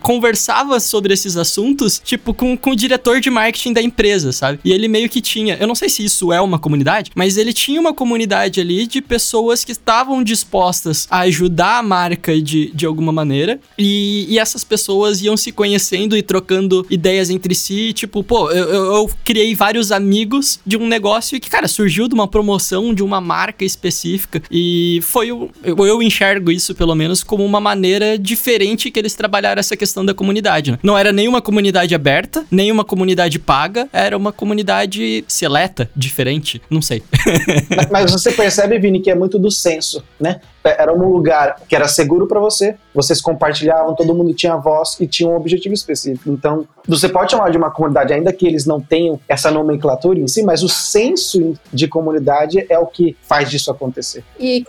[0.00, 4.58] conversava sobre esses assuntos, tipo, com, com o diretor de marketing da empresa, sabe?
[4.64, 7.52] E ele meio que tinha, eu não sei se isso é uma comunidade, mas ele
[7.52, 12.86] tinha uma comunidade ali de pessoas que estavam dispostas a ajudar a marca de, de
[12.86, 13.60] alguma maneira.
[13.82, 17.92] E, e essas pessoas iam se conhecendo e trocando ideias entre si.
[17.92, 22.14] Tipo, pô, eu, eu, eu criei vários amigos de um negócio que, cara, surgiu de
[22.14, 24.42] uma promoção de uma marca específica.
[24.50, 25.50] E foi o.
[25.62, 30.04] Eu, eu enxergo isso, pelo menos, como uma maneira diferente que eles trabalharam essa questão
[30.04, 30.72] da comunidade.
[30.72, 30.78] Né?
[30.82, 36.60] Não era nem uma comunidade aberta, nem uma comunidade paga, era uma comunidade seleta, diferente.
[36.70, 37.02] Não sei.
[37.90, 40.40] Mas você percebe, Vini, que é muito do senso, né?
[40.64, 45.06] Era um lugar que era seguro para você, vocês compartilhavam, todo mundo tinha voz e
[45.06, 46.30] tinha um objetivo específico.
[46.30, 50.26] Então, você pode chamar de uma comunidade, ainda que eles não tenham essa nomenclatura em
[50.26, 54.24] si, mas o senso de comunidade é o que faz disso acontecer.
[54.38, 54.64] E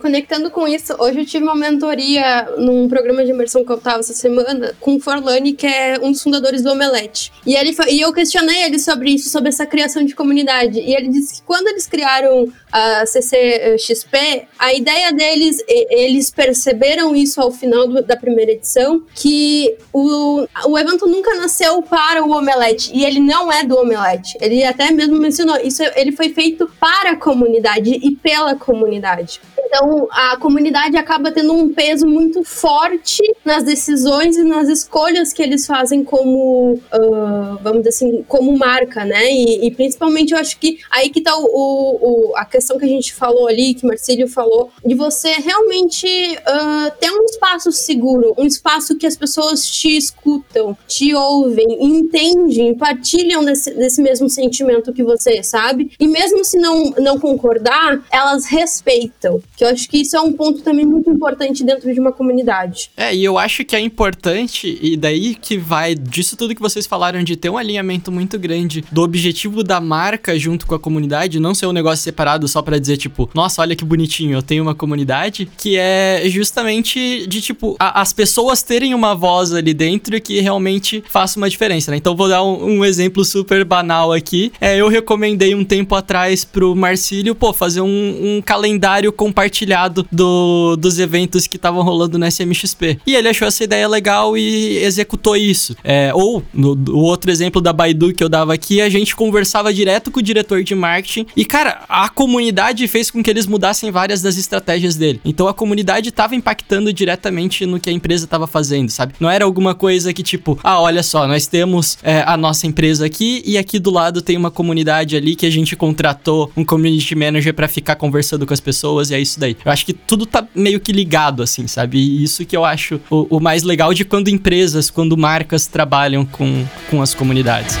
[0.00, 4.00] conectando com isso, hoje eu tive uma mentoria num programa de imersão que eu estava
[4.00, 7.32] essa semana com o Forlani, que é um dos fundadores do Omelete.
[7.46, 10.80] E, ele, e eu questionei ele sobre isso, sobre essa criação de comunidade.
[10.80, 17.40] E ele disse que quando eles criaram a CCXP, a ideia deles, eles perceberam isso
[17.40, 22.90] ao final do, da primeira edição, que o, o evento nunca nasceu para o Omelete,
[22.94, 24.36] e ele não é do Omelete.
[24.40, 29.40] Ele até mesmo mencionou, isso ele foi feito para a comunidade e pela comunidade.
[29.72, 35.40] Então, a comunidade acaba tendo um peso muito forte nas decisões e nas escolhas que
[35.40, 39.32] eles fazem como, uh, vamos dizer assim, como marca, né?
[39.32, 42.88] E, e, principalmente eu acho que aí que tá o, o, a questão que a
[42.88, 48.46] gente falou ali, que Marcílio falou, de você realmente uh, ter um espaço seguro, um
[48.46, 55.04] espaço que as pessoas te escutam, te ouvem, entendem, partilham desse, desse mesmo sentimento que
[55.04, 55.92] você, sabe?
[56.00, 60.32] E mesmo se não, não concordar, elas respeitam que eu acho que isso é um
[60.32, 62.90] ponto também muito importante dentro de uma comunidade.
[62.96, 66.86] É, e eu acho que é importante, e daí que vai disso tudo que vocês
[66.86, 71.38] falaram de ter um alinhamento muito grande do objetivo da marca junto com a comunidade,
[71.38, 74.62] não ser um negócio separado só para dizer, tipo, nossa, olha que bonitinho, eu tenho
[74.62, 80.18] uma comunidade, que é justamente de, tipo, a, as pessoas terem uma voz ali dentro
[80.22, 81.98] que realmente faça uma diferença, né?
[81.98, 84.50] Então vou dar um, um exemplo super banal aqui.
[84.58, 90.06] É, eu recomendei um tempo atrás pro Marcílio, pô, fazer um, um calendário compartilhado compartilhado
[90.10, 93.00] do, dos eventos que estavam rolando no SMXP.
[93.06, 95.76] E ele achou essa ideia legal e executou isso.
[95.82, 99.74] É, ou, no, o outro exemplo da Baidu que eu dava aqui, a gente conversava
[99.74, 103.90] direto com o diretor de marketing e, cara, a comunidade fez com que eles mudassem
[103.90, 105.20] várias das estratégias dele.
[105.24, 109.14] Então a comunidade estava impactando diretamente no que a empresa estava fazendo, sabe?
[109.18, 113.04] Não era alguma coisa que tipo, ah, olha só, nós temos é, a nossa empresa
[113.04, 117.14] aqui e aqui do lado tem uma comunidade ali que a gente contratou um community
[117.14, 119.56] manager para ficar conversando com as pessoas e é isso daí.
[119.64, 121.98] Eu acho que tudo tá meio que ligado, assim, sabe?
[121.98, 126.24] E isso que eu acho o, o mais legal de quando empresas, quando marcas trabalham
[126.24, 127.76] com, com as comunidades.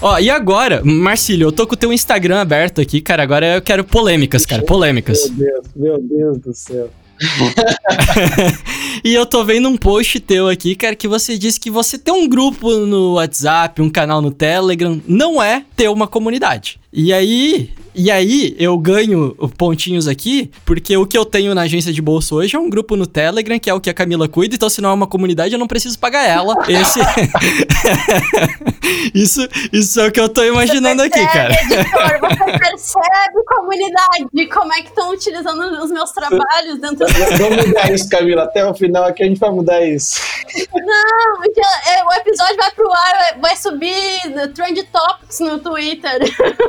[0.00, 3.22] Ó, e agora, Marcílio, eu tô com o teu Instagram aberto aqui, cara.
[3.22, 4.62] Agora eu quero polêmicas, cara.
[4.62, 5.28] Polêmicas.
[5.30, 6.88] Meu Deus, meu Deus do céu.
[9.04, 12.12] e eu tô vendo um post teu aqui, cara, que você disse que você ter
[12.12, 16.80] um grupo no WhatsApp, um canal no Telegram, não é ter uma comunidade.
[16.90, 21.92] E aí, e aí eu ganho pontinhos aqui, porque o que eu tenho na agência
[21.92, 24.54] de bolsa hoje é um grupo no Telegram, que é o que a Camila cuida,
[24.54, 26.54] então se não é uma comunidade, eu não preciso pagar ela.
[26.66, 26.98] Esse
[29.14, 31.54] Isso isso é o que eu tô imaginando percebe, aqui, cara.
[31.54, 37.66] Editor, você percebe comunidade, como é que estão utilizando os meus trabalhos dentro do Vamos
[37.66, 40.22] mudar isso, Camila, até o final aqui a gente vai mudar isso.
[40.74, 44.20] Não, é, o episódio vai pro ar, vai subir
[44.54, 46.20] Trend Topics no Twitter.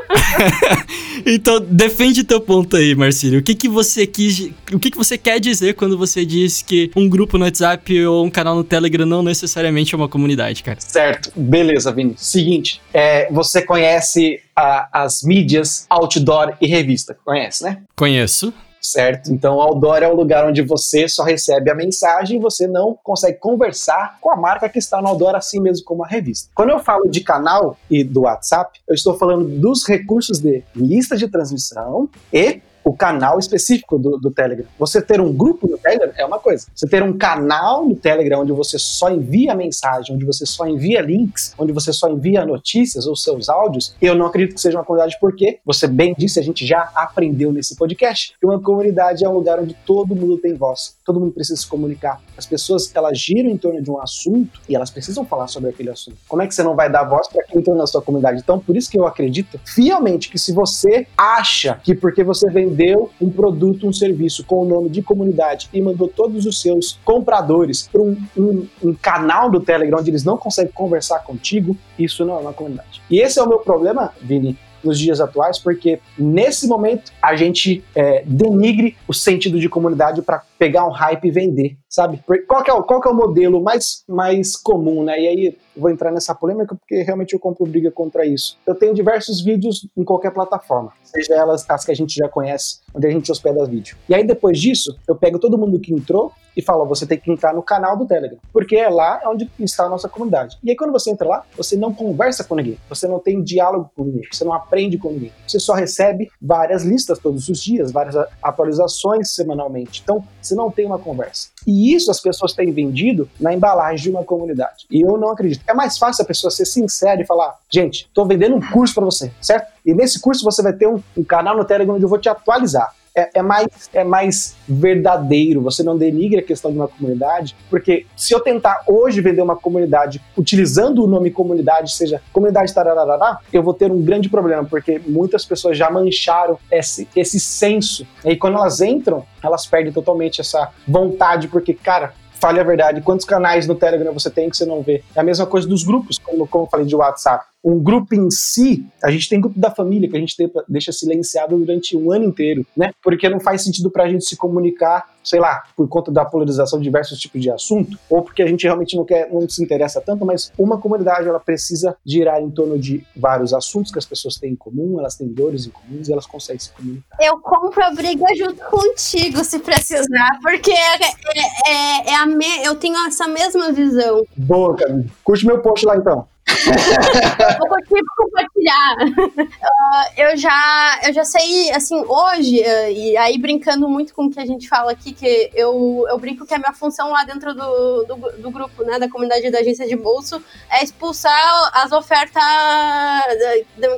[1.25, 3.39] então, defende teu ponto aí, Marcílio.
[3.39, 6.91] O que que você quis, o que que você quer dizer quando você diz que
[6.95, 10.79] um grupo no WhatsApp ou um canal no Telegram não necessariamente é uma comunidade, cara?
[10.79, 12.15] Certo, beleza, Vini.
[12.17, 17.81] Seguinte, é, você conhece a, as mídias outdoor e revista, conhece, né?
[17.95, 19.31] Conheço certo?
[19.31, 23.37] Então, outdoor é o lugar onde você só recebe a mensagem e você não consegue
[23.37, 26.49] conversar com a marca que está no outdoor, assim mesmo como a revista.
[26.55, 31.15] Quando eu falo de canal e do WhatsApp, eu estou falando dos recursos de lista
[31.17, 34.65] de transmissão e o canal específico do, do Telegram.
[34.77, 36.67] Você ter um grupo no Telegram é uma coisa.
[36.73, 41.01] Você ter um canal no Telegram onde você só envia mensagem, onde você só envia
[41.01, 44.85] links, onde você só envia notícias ou seus áudios, eu não acredito que seja uma
[44.85, 49.29] comunidade porque, você bem disse, a gente já aprendeu nesse podcast, que uma comunidade é
[49.29, 52.21] um lugar onde todo mundo tem voz, todo mundo precisa se comunicar.
[52.37, 55.89] As pessoas, elas giram em torno de um assunto e elas precisam falar sobre aquele
[55.89, 56.17] assunto.
[56.27, 58.39] Como é que você não vai dar voz para quem entrou na sua comunidade?
[58.39, 63.09] Então, por isso que eu acredito fielmente que se você acha que porque você vendeu
[63.19, 67.89] um produto, um serviço com o nome de comunidade e mandou todos os seus compradores
[67.91, 72.35] para um, um, um canal do Telegram onde eles não conseguem conversar contigo, isso não
[72.35, 73.01] é uma comunidade.
[73.09, 77.83] E esse é o meu problema, Vini, nos dias atuais, porque nesse momento a gente
[77.95, 82.23] é, denigre o sentido de comunidade para pegar um hype e vender, sabe?
[82.47, 85.19] Qual que é, o, qual que é o modelo mais, mais comum, né?
[85.19, 88.57] E aí vou entrar nessa polêmica porque realmente eu compro briga contra isso.
[88.67, 92.79] Eu tenho diversos vídeos em qualquer plataforma, seja elas as que a gente já conhece,
[92.93, 93.97] onde a gente hospeda vídeo.
[94.07, 97.31] E aí depois disso, eu pego todo mundo que entrou e falo, você tem que
[97.31, 100.57] entrar no canal do Telegram, porque é lá onde está a nossa comunidade.
[100.63, 103.89] E aí quando você entra lá, você não conversa com ninguém, você não tem diálogo
[103.95, 105.31] com ninguém, você não aprende com ninguém.
[105.47, 110.01] Você só recebe várias listas todos os dias, várias atualizações semanalmente.
[110.03, 111.49] Então, você não tem uma conversa.
[111.65, 114.85] E isso as pessoas têm vendido na embalagem de uma comunidade.
[114.89, 115.63] E eu não acredito.
[115.67, 119.05] É mais fácil a pessoa ser sincera e falar: gente, estou vendendo um curso para
[119.05, 119.71] você, certo?
[119.85, 122.29] E nesse curso você vai ter um, um canal no Telegram onde eu vou te
[122.29, 127.55] atualizar é, é, mais, é mais verdadeiro, você não denigra a questão de uma comunidade,
[127.69, 133.39] porque se eu tentar hoje vender uma comunidade utilizando o nome comunidade, seja comunidade tararará,
[133.51, 138.05] eu vou ter um grande problema, porque muitas pessoas já mancharam esse, esse senso.
[138.23, 143.25] E quando elas entram, elas perdem totalmente essa vontade, porque, cara, fale a verdade, quantos
[143.25, 145.03] canais no Telegram você tem que você não vê?
[145.13, 148.29] É a mesma coisa dos grupos, como, como eu falei de WhatsApp um grupo em
[148.31, 150.35] si, a gente tem grupo da família que a gente
[150.67, 152.91] deixa silenciado durante um ano inteiro, né?
[153.03, 156.79] Porque não faz sentido para a gente se comunicar, sei lá, por conta da polarização
[156.79, 159.99] de diversos tipos de assunto, ou porque a gente realmente não quer, não se interessa
[159.99, 164.35] tanto, mas uma comunidade ela precisa girar em torno de vários assuntos que as pessoas
[164.35, 167.17] têm em comum, elas têm dores em comum e elas conseguem se comunicar.
[167.19, 172.63] Eu compro a briga junto contigo se precisar, porque é, é, é, é a me,
[172.63, 174.23] eu tenho essa mesma visão.
[174.35, 175.05] Boa, Camila.
[175.23, 176.25] Curte meu post lá então
[177.59, 178.95] vou curtir compartilhar.
[179.37, 184.29] Uh, eu, já, eu já sei, assim, hoje, uh, e aí brincando muito com o
[184.29, 187.53] que a gente fala aqui, que eu, eu brinco que a minha função lá dentro
[187.53, 192.43] do, do, do grupo, né, da comunidade da agência de bolso, é expulsar as ofertas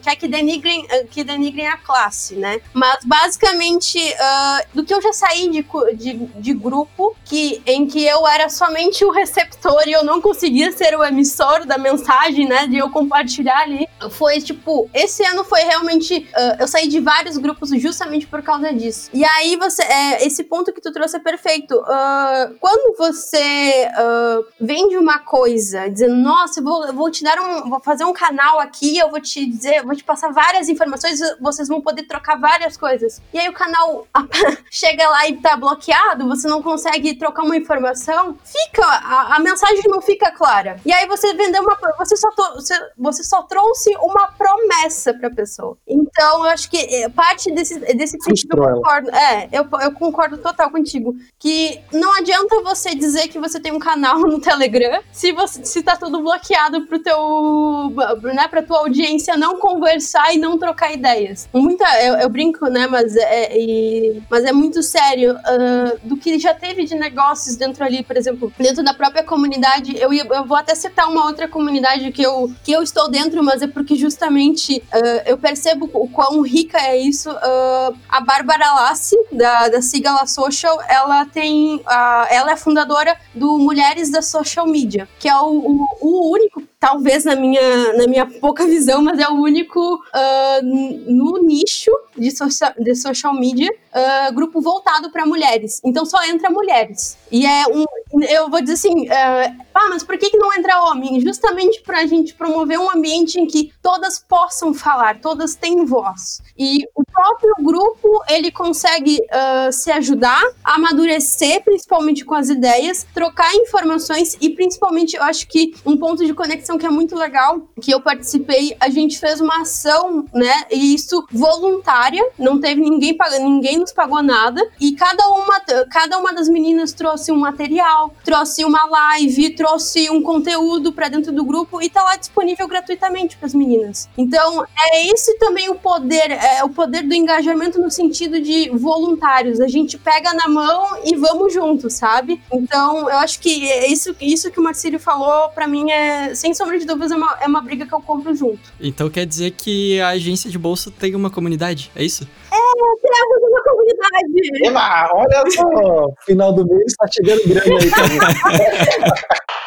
[0.02, 2.62] que, é que, denigrem, que denigrem a classe, né?
[2.74, 8.06] Mas basicamente, uh, do que eu já saí de, de, de grupo, que, em que
[8.06, 12.68] eu era somente o receptor e eu não conseguia ser o emissor da mensagem, né,
[12.68, 17.38] de eu compartilhar ali, foi tipo, esse ano foi realmente, uh, eu saí de vários
[17.38, 19.10] grupos justamente por causa disso.
[19.14, 21.76] E aí você, é, esse ponto que tu trouxe é perfeito.
[21.76, 27.40] Uh, quando você uh, vende uma coisa, dizendo, nossa, eu vou, eu vou te dar
[27.40, 31.20] um, vou fazer um canal aqui, eu vou te dizer, vou te passar várias informações,
[31.40, 33.22] vocês vão poder trocar várias coisas.
[33.34, 34.08] E aí o canal
[34.70, 39.84] chega lá e tá bloqueado, você não consegue trocar uma informação, fica, a, a mensagem
[39.88, 40.80] não fica clara.
[40.86, 45.78] E aí você vendeu uma, você só você, você só trouxe uma promessa pra pessoa.
[45.88, 49.10] Então, eu acho que eh, parte desse, desse sentido eu concordo.
[49.12, 51.16] É, eu, eu concordo total contigo.
[51.40, 55.84] Que não adianta você dizer que você tem um canal no Telegram se, você, se
[55.84, 57.92] tá tudo bloqueado pro teu.
[58.24, 61.48] Né, pra tua audiência não conversar e não trocar ideias.
[61.54, 62.88] Muita, eu, eu brinco, né?
[62.88, 65.34] Mas é, e, mas é muito sério.
[65.34, 69.98] Uh, do que já teve de negócios dentro ali, por exemplo, dentro da própria comunidade.
[69.98, 73.62] Eu, eu vou até citar uma outra comunidade que eu, que eu estou dentro, mas
[73.62, 77.30] é porque justamente uh, eu percebo o quão rica é isso.
[77.30, 79.82] Uh, a Bárbara Lassi, da, da
[80.28, 81.82] Social, ela tem.
[82.30, 87.26] Ela é fundadora do Mulheres da Social Media, que é o, o, o único talvez
[87.26, 90.64] na minha, na minha pouca visão, mas é o único uh,
[91.08, 95.80] no nicho de social, de social media uh, grupo voltado para mulheres.
[95.86, 97.18] Então só entra mulheres.
[97.32, 97.86] E é um.
[98.28, 101.22] Eu vou dizer assim, uh, ah, mas por que, que não entra homem?
[101.22, 106.42] Justamente para a gente promover um ambiente em que todas possam falar, todas têm voz.
[106.58, 113.54] E o próprio grupo ele consegue uh, se ajudar amadurecer, principalmente com as ideias, trocar
[113.56, 117.92] informações e principalmente eu acho que um ponto de conexão que é muito legal, que
[117.92, 120.66] eu participei, a gente fez uma ação, né?
[120.72, 124.62] E isso voluntária, não teve ninguém pagando, ninguém nos pagou nada.
[124.80, 125.60] E cada uma,
[125.92, 131.32] cada uma das meninas trouxe um material, trouxe uma live, trouxe um conteúdo para dentro
[131.32, 134.10] do grupo e tá lá disponível gratuitamente para as meninas.
[134.18, 139.60] Então, é esse também o poder, é o poder do engajamento no sentido de voluntários.
[139.60, 142.42] A gente pega na mão e vamos juntos, sabe?
[142.52, 143.50] Então, eu acho que
[143.88, 147.38] isso, isso que o Marcílio falou, para mim, é, sem sombra de dúvidas, é uma,
[147.42, 148.60] é uma briga que eu compro junto.
[148.80, 152.28] Então quer dizer que a agência de bolsa tem uma comunidade, é isso?
[152.52, 154.68] É, temos uma comunidade.
[154.68, 158.20] Eba, olha só, final do mês tá chegando grande aí também.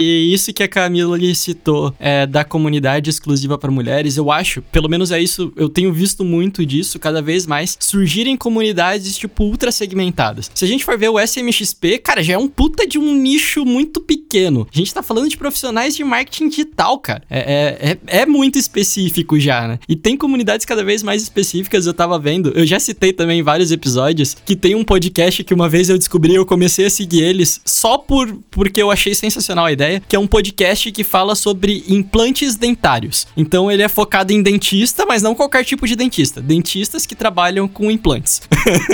[0.00, 4.62] E isso que a Camila lhe citou é, da comunidade exclusiva para mulheres, eu acho,
[4.62, 9.44] pelo menos é isso, eu tenho visto muito disso cada vez mais, surgirem comunidades tipo
[9.44, 10.50] ultra segmentadas.
[10.54, 13.64] Se a gente for ver o SMXP, cara, já é um puta de um nicho
[13.64, 14.66] muito pequeno.
[14.72, 17.22] A gente tá falando de profissionais de marketing digital, cara.
[17.28, 19.78] É, é, é, é muito específico já, né?
[19.88, 23.42] E tem comunidades cada vez mais específicas, eu tava vendo, eu já citei também em
[23.42, 27.22] vários episódios, que tem um podcast que uma vez eu descobri, eu comecei a seguir
[27.22, 31.02] eles só por porque eu achei sensacional a ideia ideia, que é um podcast que
[31.02, 33.26] fala sobre implantes dentários.
[33.36, 36.40] Então ele é focado em dentista, mas não qualquer tipo de dentista.
[36.40, 38.42] Dentistas que trabalham com implantes.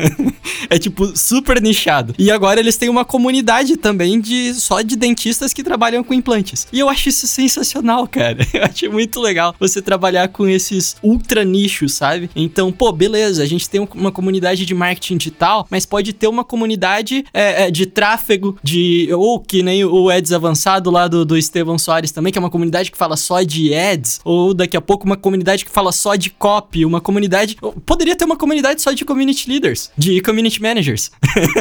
[0.70, 2.14] é tipo super nichado.
[2.18, 6.66] E agora eles têm uma comunidade também de só de dentistas que trabalham com implantes.
[6.72, 8.46] E eu acho isso sensacional, cara.
[8.56, 12.30] Eu acho muito legal você trabalhar com esses ultra nichos, sabe?
[12.34, 16.44] Então, pô, beleza, a gente tem uma comunidade de marketing digital, mas pode ter uma
[16.44, 21.36] comunidade é, é, de tráfego, de ou que nem o Eds avançado do lado do
[21.36, 24.80] Estevão Soares também, que é uma comunidade que fala só de ads, ou daqui a
[24.80, 27.56] pouco uma comunidade que fala só de copy, uma comunidade.
[27.84, 31.10] Poderia ter uma comunidade só de community leaders, de community managers.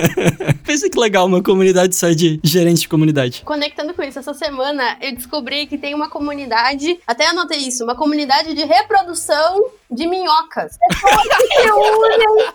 [0.63, 3.41] Pensa que legal uma comunidade só de gerentes de comunidade.
[3.43, 7.95] Conectando com isso, essa semana eu descobri que tem uma comunidade, até anotei isso, uma
[7.95, 10.77] comunidade de reprodução de minhocas.
[10.77, 12.51] Pessoas que se unem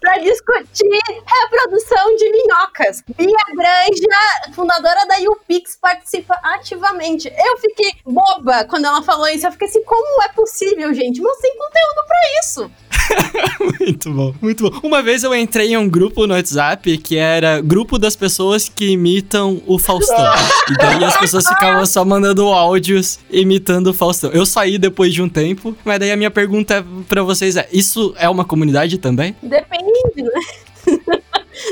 [0.00, 1.00] pra discutir
[1.42, 3.02] reprodução de minhocas.
[3.16, 7.28] Bia Granja, fundadora da YouPix, participa ativamente.
[7.28, 9.46] Eu fiquei boba quando ela falou isso.
[9.46, 11.20] Eu fiquei assim, como é possível, gente?
[11.20, 12.70] Mas tem conteúdo pra isso.
[13.80, 14.80] muito bom, muito bom.
[14.82, 18.90] Uma vez eu entrei em um grupo no WhatsApp que era grupo das pessoas que
[18.90, 20.32] imitam o Faustão.
[20.70, 24.30] e daí as pessoas ficavam só mandando áudios imitando o Faustão.
[24.30, 28.14] Eu saí depois de um tempo, mas daí a minha pergunta pra vocês é: isso
[28.18, 29.36] é uma comunidade também?
[29.42, 30.40] Depende, né?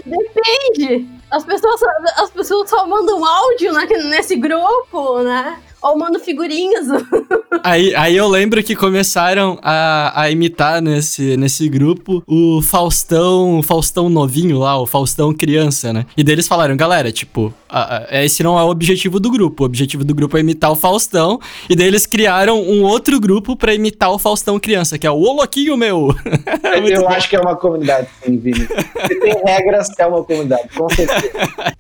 [0.05, 1.07] Depende.
[1.31, 1.81] As pessoas,
[2.17, 3.73] as pessoas só mandam áudio
[4.09, 5.59] nesse grupo, né?
[5.85, 6.87] Ou mando figurinhas.
[7.63, 13.63] aí, aí eu lembro que começaram a, a imitar nesse, nesse grupo o Faustão, o
[13.63, 16.07] Faustão novinho lá, o Faustão criança, né?
[16.17, 19.63] E deles falaram, galera, tipo, a, a, esse não é o objetivo do grupo.
[19.63, 21.39] O objetivo do grupo é imitar o Faustão.
[21.69, 25.21] E daí eles criaram um outro grupo para imitar o Faustão criança, que é o
[25.21, 26.09] Ô Louquinho Meu.
[26.89, 27.09] eu bom.
[27.09, 28.67] acho que é uma comunidade, sim, Vini.
[29.07, 31.31] Se tem regras, é uma comunidade, com certeza.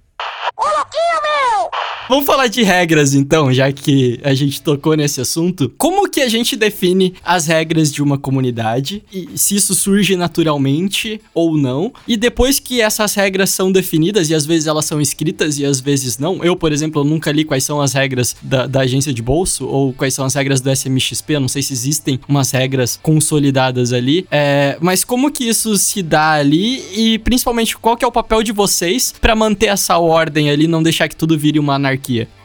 [0.56, 1.93] Ô Louquinho Meu!
[2.06, 5.72] Vamos falar de regras então, já que a gente tocou nesse assunto.
[5.78, 11.18] Como que a gente define as regras de uma comunidade e se isso surge naturalmente
[11.32, 11.90] ou não?
[12.06, 15.80] E depois que essas regras são definidas e às vezes elas são escritas e às
[15.80, 16.44] vezes não.
[16.44, 19.66] Eu, por exemplo, eu nunca li quais são as regras da, da agência de bolso
[19.66, 21.30] ou quais são as regras do SMXP.
[21.30, 24.26] Eu não sei se existem umas regras consolidadas ali.
[24.30, 28.42] É, mas como que isso se dá ali e principalmente qual que é o papel
[28.42, 31.93] de vocês para manter essa ordem ali, não deixar que tudo vire uma anarquia?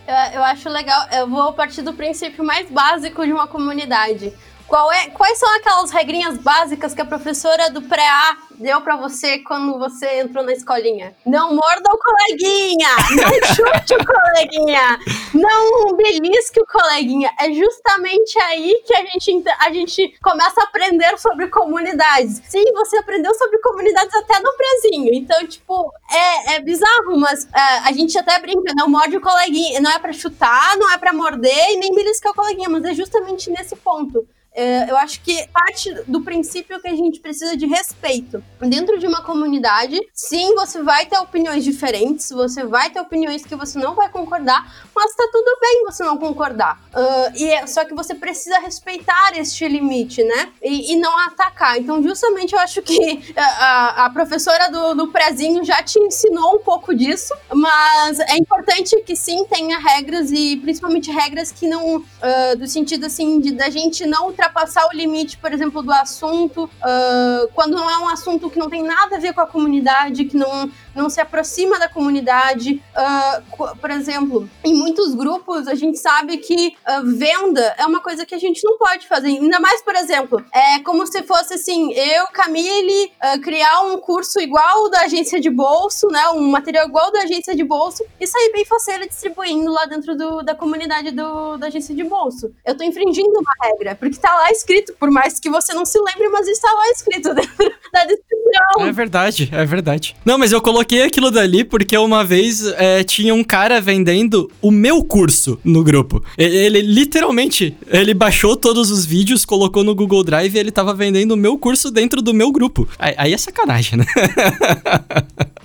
[0.08, 4.34] Eu, eu acho legal, eu vou partir do princípio mais básico de uma comunidade.
[4.70, 9.40] Qual é, quais são aquelas regrinhas básicas que a professora do pré-A deu para você
[9.40, 11.16] quando você entrou na escolinha?
[11.26, 15.00] Não morda o coleguinha, não chute o coleguinha,
[15.34, 17.32] não belisque o coleguinha.
[17.40, 22.40] É justamente aí que a gente, a gente começa a aprender sobre comunidades.
[22.48, 25.16] Sim, você aprendeu sobre comunidades até no prezinho.
[25.16, 27.60] Então, tipo, é, é bizarro, mas é,
[27.90, 29.82] a gente até brinca, não morde o coleguinha.
[29.82, 32.94] Não é para chutar, não é para morder e nem beliscar o coleguinha, mas é
[32.94, 34.28] justamente nesse ponto.
[34.54, 38.44] É, eu acho que parte do princípio que a gente precisa de respeito.
[38.60, 43.56] Dentro de uma comunidade, sim, você vai ter opiniões diferentes, você vai ter opiniões que
[43.56, 46.82] você não vai concordar, mas tá tudo bem você não concordar.
[46.94, 50.52] Uh, e é, só que você precisa respeitar este limite, né?
[50.62, 51.78] E, e não atacar.
[51.78, 56.60] Então, justamente, eu acho que a, a professora do, do prezinho já te ensinou um
[56.60, 62.58] pouco disso, mas é importante que sim tenha regras e principalmente regras que não, uh,
[62.58, 67.48] do sentido assim, de da gente não ultrapassar o limite, por exemplo, do assunto, uh,
[67.54, 70.38] quando não é um assunto que não tem nada a ver com a comunidade, que
[70.38, 72.82] não, não se aproxima da comunidade.
[72.96, 78.26] Uh, por exemplo, em muitos grupos a gente sabe que uh, venda é uma coisa
[78.26, 79.30] que a gente não pode fazer.
[79.30, 84.40] Ainda mais, por exemplo, é como se fosse assim, eu, Camille, uh, criar um curso
[84.40, 86.28] igual da agência de bolso, né?
[86.30, 90.42] Um material igual da agência de bolso e sair bem faceira distribuindo lá dentro do,
[90.42, 92.52] da comunidade do, da agência de bolso.
[92.66, 95.98] Eu tô infringindo uma regra, porque tá lá escrito, por mais que você não se
[96.00, 98.88] lembre, mas está lá escrito dentro da descrição.
[98.88, 100.16] É verdade, é verdade.
[100.26, 104.72] Não, mas eu coloquei aquilo dali porque uma vez é, tinha um cara vendendo o
[104.72, 106.24] meu curso no grupo.
[106.38, 110.94] Ele, ele, literalmente, ele baixou todos os vídeos, colocou no Google Drive e ele tava
[110.94, 112.88] vendendo o meu curso dentro do meu grupo.
[112.98, 114.06] Aí, aí é sacanagem, né?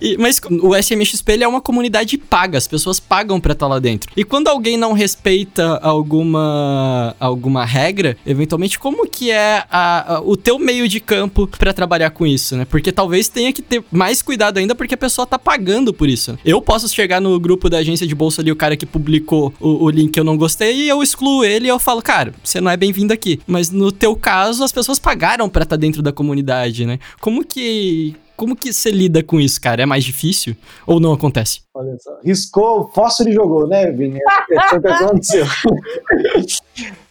[0.00, 3.70] E, mas o SMXP ele é uma comunidade paga, as pessoas pagam pra estar tá
[3.70, 4.10] lá dentro.
[4.16, 10.36] E quando alguém não respeita alguma, alguma regra, eventualmente, como que é a, a, o
[10.36, 12.64] teu meio de campo para trabalhar com isso, né?
[12.64, 16.38] Porque talvez tenha que ter mais cuidado ainda porque a pessoa tá pagando por isso.
[16.44, 19.84] Eu posso chegar no grupo da agência de bolsa ali, o cara que publicou o,
[19.84, 22.60] o link que eu não gostei, e eu excluo ele e eu falo, cara, você
[22.60, 23.40] não é bem-vindo aqui.
[23.46, 26.98] Mas no teu caso, as pessoas pagaram pra estar tá dentro da comunidade, né?
[27.20, 29.82] Como que como que você lida com isso, cara?
[29.82, 30.56] É mais difícil
[30.86, 31.60] ou não acontece?
[31.74, 34.18] Olha só, riscou, fósforo e jogou, né, Vini?
[34.18, 35.46] É o que aconteceu.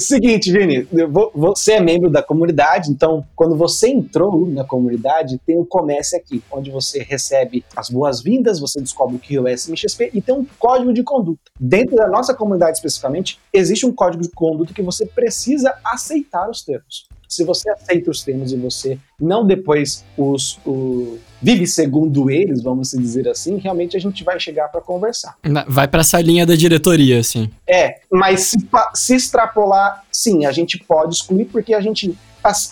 [0.00, 0.88] Seguinte, Vini,
[1.32, 6.42] você é membro da comunidade, então quando você entrou na comunidade, tem um Comece Aqui,
[6.50, 10.44] onde você recebe as boas-vindas, você descobre o que é o SMXP e tem um
[10.58, 11.52] código de conduta.
[11.58, 16.62] Dentro da nossa comunidade especificamente, existe um código de conduta que você precisa aceitar os
[16.62, 17.06] termos.
[17.30, 22.90] Se você aceita os termos e você não depois os, o, vive segundo eles, vamos
[22.90, 25.36] dizer assim, realmente a gente vai chegar para conversar.
[25.68, 27.48] Vai para essa linha da diretoria, assim.
[27.68, 28.58] É, mas se,
[28.94, 32.18] se extrapolar, sim, a gente pode excluir porque a gente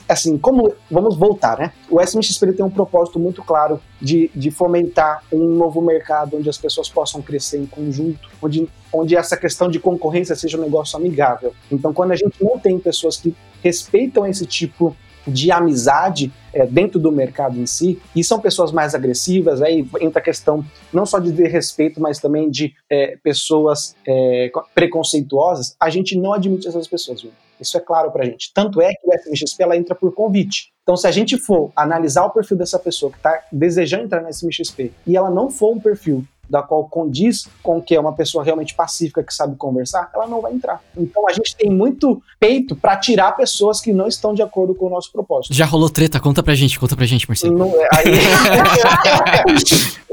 [0.09, 1.73] assim, como vamos voltar, né?
[1.91, 6.57] O SMXP tem um propósito muito claro de, de fomentar um novo mercado onde as
[6.57, 11.53] pessoas possam crescer em conjunto, onde, onde essa questão de concorrência seja um negócio amigável.
[11.71, 14.97] Então, quando a gente não tem pessoas que respeitam esse tipo
[15.27, 20.21] de amizade é, dentro do mercado em si, e são pessoas mais agressivas, aí entra
[20.21, 26.17] a questão não só de respeito, mas também de é, pessoas é, preconceituosas, a gente
[26.17, 27.31] não admite essas pessoas, viu?
[27.61, 28.53] Isso é claro pra gente.
[28.55, 30.73] Tanto é que o SMXP ela entra por convite.
[30.83, 34.29] Então, se a gente for analisar o perfil dessa pessoa que está desejando entrar no
[34.29, 38.43] SMXP e ela não for um perfil da qual condiz com que é uma pessoa
[38.43, 40.83] realmente pacífica que sabe conversar, ela não vai entrar.
[40.97, 44.87] Então a gente tem muito peito para tirar pessoas que não estão de acordo com
[44.87, 45.55] o nosso propósito.
[45.55, 46.21] Já rolou treta?
[46.21, 47.59] Conta pra gente, conta pra gente, Marcelo.
[47.59, 48.13] Não, é, aí...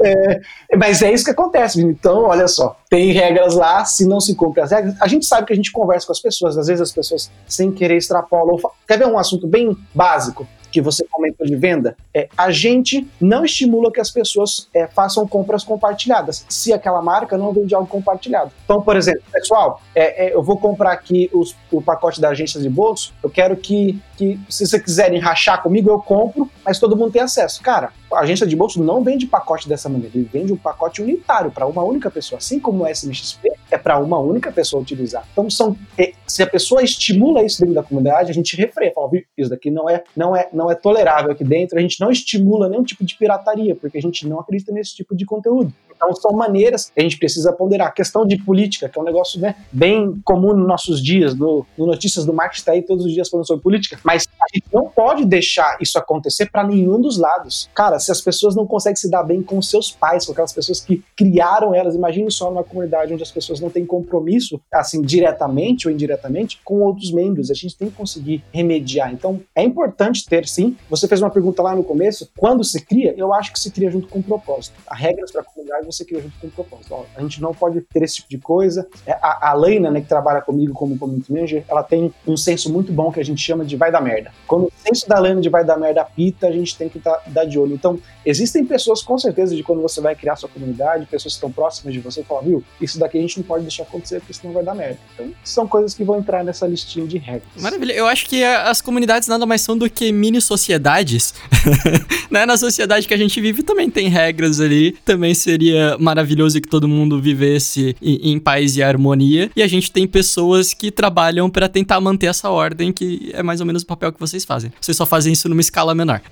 [0.00, 0.40] é,
[0.76, 4.62] mas é isso que acontece, então olha só, tem regras lá, se não se cumpre
[4.62, 6.92] as regras, a gente sabe que a gente conversa com as pessoas, às vezes as
[6.92, 8.58] pessoas sem querer extrapolam.
[8.86, 10.46] Quer ver um assunto bem básico?
[10.76, 15.26] Que você comentou de venda, é, a gente não estimula que as pessoas é, façam
[15.26, 18.52] compras compartilhadas, se aquela marca não vende algo compartilhado.
[18.62, 22.60] Então, por exemplo, pessoal, é, é, eu vou comprar aqui os, o pacote da agência
[22.60, 26.94] de bolso, eu quero que, que, se vocês quiserem rachar comigo, eu compro, mas todo
[26.94, 27.62] mundo tem acesso.
[27.62, 31.50] Cara, a agência de bolso não vende pacote dessa maneira, ele vende um pacote unitário
[31.50, 35.26] para uma única pessoa, assim como o SMXP é para uma única pessoa utilizar.
[35.32, 39.10] Então, são, é, se a pessoa estimula isso dentro da comunidade, a gente refreia, fala,
[39.36, 42.10] isso daqui não é, não é, não não é tolerável aqui dentro, a gente não
[42.10, 45.72] estimula nenhum tipo de pirataria, porque a gente não acredita nesse tipo de conteúdo.
[45.96, 47.88] Então são maneiras que a gente precisa ponderar.
[47.88, 51.66] A questão de política, que é um negócio né, bem comum nos nossos dias, no,
[51.76, 54.66] no Notícias do Marketing está aí todos os dias falando sobre política, mas a gente
[54.72, 57.68] não pode deixar isso acontecer para nenhum dos lados.
[57.74, 60.80] Cara, se as pessoas não conseguem se dar bem com seus pais, com aquelas pessoas
[60.80, 65.86] que criaram elas, imagine só numa comunidade onde as pessoas não têm compromisso, assim, diretamente
[65.86, 67.50] ou indiretamente, com outros membros.
[67.50, 69.12] A gente tem que conseguir remediar.
[69.12, 70.76] Então é importante ter sim.
[70.90, 73.90] Você fez uma pergunta lá no começo, quando se cria, eu acho que se cria
[73.90, 74.74] junto com o propósito.
[74.86, 76.94] Há regras para a comunidade você cria junto com o propósito.
[76.94, 78.86] Ó, a gente não pode ter esse tipo de coisa.
[79.06, 82.72] É, a, a Leina, né, que trabalha comigo como community manager, ela tem um senso
[82.72, 84.32] muito bom que a gente chama de vai dar merda.
[84.46, 87.22] Quando o senso da Leina de vai dar merda apita, a gente tem que tá,
[87.28, 87.74] dar de olho.
[87.74, 91.50] Então, existem pessoas, com certeza, de quando você vai criar sua comunidade, pessoas que estão
[91.50, 94.52] próximas de você, falam, viu, isso daqui a gente não pode deixar acontecer, porque senão
[94.52, 94.98] vai dar merda.
[95.14, 97.42] Então, são coisas que vão entrar nessa listinha de regras.
[97.60, 97.92] Maravilha.
[97.92, 101.34] Eu acho que as comunidades nada mais são do que mini sociedades.
[102.30, 102.46] né?
[102.46, 104.92] Na sociedade que a gente vive também tem regras ali.
[105.04, 109.50] Também seria maravilhoso que todo mundo vivesse em, em paz e harmonia.
[109.56, 113.60] E a gente tem pessoas que trabalham para tentar manter essa ordem, que é mais
[113.60, 114.72] ou menos o papel que vocês fazem.
[114.80, 116.20] Vocês só fazem isso numa escala menor.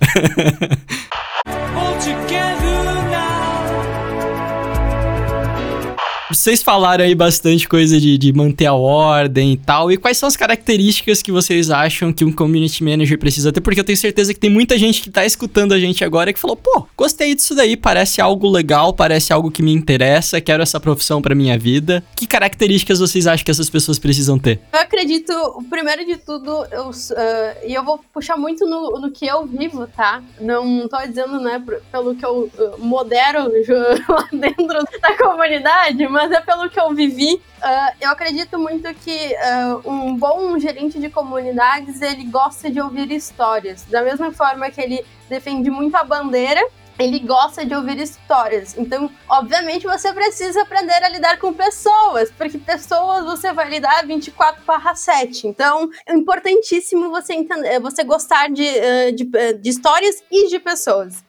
[6.35, 9.91] vocês falaram aí bastante coisa de, de manter a ordem e tal.
[9.91, 13.61] E quais são as características que vocês acham que um community manager precisa ter?
[13.61, 16.39] Porque eu tenho certeza que tem muita gente que tá escutando a gente agora que
[16.39, 20.81] falou: pô, gostei disso daí, parece algo legal, parece algo que me interessa, quero essa
[20.81, 22.05] profissão pra minha vida.
[22.17, 24.61] Que características vocês acham que essas pessoas precisam ter?
[24.73, 25.33] Eu acredito,
[25.71, 29.87] primeiro de tudo, eu, uh, e eu vou puxar muito no, no que eu vivo,
[29.87, 30.23] tá?
[30.41, 33.45] Não tô dizendo, né, pelo que eu uh, modero
[34.09, 37.35] lá dentro da comunidade, mas é pelo que eu vivi.
[37.35, 43.11] Uh, eu acredito muito que uh, um bom gerente de comunidades ele gosta de ouvir
[43.11, 43.85] histórias.
[43.85, 46.61] Da mesma forma que ele defende muito a bandeira,
[46.99, 48.77] ele gosta de ouvir histórias.
[48.79, 55.47] Então, obviamente, você precisa aprender a lidar com pessoas, porque pessoas você vai lidar 24/7.
[55.47, 61.24] Então, é importantíssimo você entender, você gostar de, eh, de, de histórias e de pessoas.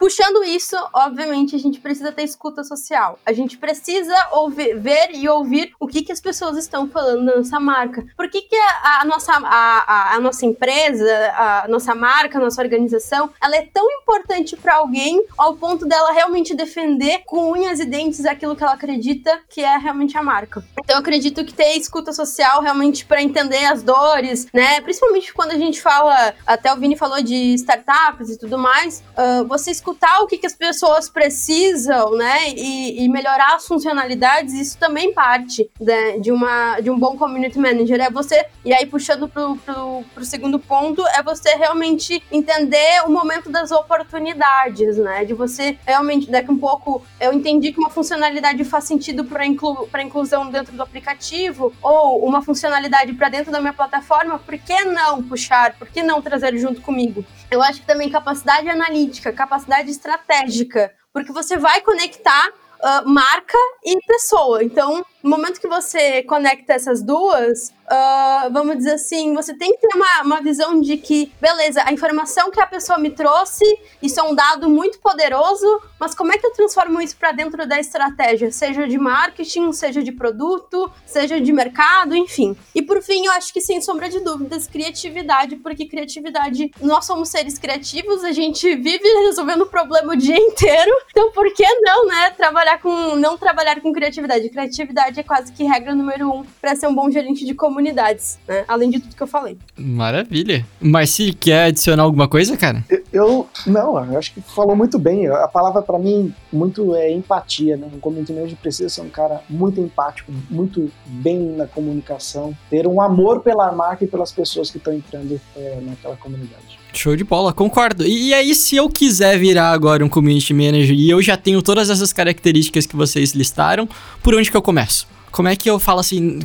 [0.00, 3.18] Puxando isso, obviamente, a gente precisa ter escuta social.
[3.24, 7.36] A gente precisa ouvir, ver e ouvir o que, que as pessoas estão falando da
[7.36, 8.06] nossa marca.
[8.16, 12.40] Por que, que a, a nossa, a, a, a, nossa empresa, a nossa marca, a
[12.40, 17.78] nossa organização, ela é tão importante para alguém ao ponto dela realmente defender com unhas
[17.78, 20.64] e dentes aquilo que ela acredita que é realmente a marca.
[20.82, 24.80] Então, eu acredito que ter escuta social realmente para entender as dores, né?
[24.80, 29.46] Principalmente quando a gente fala, até o Vini falou de startups e tudo mais, uh,
[29.46, 34.54] você escuta escutar o que, que as pessoas precisam, né, e, e melhorar as funcionalidades,
[34.54, 38.00] isso também parte né, de, uma, de um bom community manager.
[38.00, 43.10] É você, e aí puxando pro, pro, pro segundo ponto, é você realmente entender o
[43.10, 48.62] momento das oportunidades, né, de você realmente, daqui um pouco, eu entendi que uma funcionalidade
[48.64, 53.72] faz sentido para inclu, inclusão dentro do aplicativo, ou uma funcionalidade para dentro da minha
[53.72, 57.24] plataforma, por que não puxar, por que não trazer junto comigo?
[57.50, 63.98] Eu acho que também capacidade analítica, capacidade estratégica, porque você vai conectar uh, marca e
[64.06, 64.62] pessoa.
[64.64, 69.78] Então, no momento que você conecta essas duas, uh, vamos dizer assim, você tem que
[69.78, 73.64] ter uma, uma visão de que, beleza, a informação que a pessoa me trouxe,
[74.00, 75.66] isso é um dado muito poderoso,
[75.98, 80.02] mas como é que eu transformo isso para dentro da estratégia, seja de marketing, seja
[80.02, 82.56] de produto, seja de mercado, enfim.
[82.74, 87.28] E por fim, eu acho que sem sombra de dúvidas, criatividade, porque criatividade, nós somos
[87.28, 92.30] seres criativos, a gente vive resolvendo problema o dia inteiro, então por que não, né,
[92.30, 94.48] trabalhar com, não trabalhar com criatividade?
[94.48, 98.38] Criatividade é quase que regra número um para ser um bom gerente de comunicação comunidades,
[98.46, 98.64] né?
[98.68, 99.56] Além de tudo que eu falei.
[99.76, 100.64] Maravilha.
[100.80, 102.84] Marci, quer adicionar alguma coisa, cara?
[102.88, 105.26] Eu, eu não, eu acho que falou muito bem.
[105.26, 107.88] A palavra para mim muito é empatia, né?
[107.92, 113.00] Um community manager precisa ser um cara muito empático, muito bem na comunicação, ter um
[113.00, 116.78] amor pela marca e pelas pessoas que estão entrando é, naquela comunidade.
[116.92, 118.04] Show de bola, concordo.
[118.04, 121.88] E, aí, se eu quiser virar agora um community manager e eu já tenho todas
[121.88, 123.88] essas características que vocês listaram,
[124.22, 125.06] por onde que eu começo?
[125.30, 126.40] Como é que eu falo assim?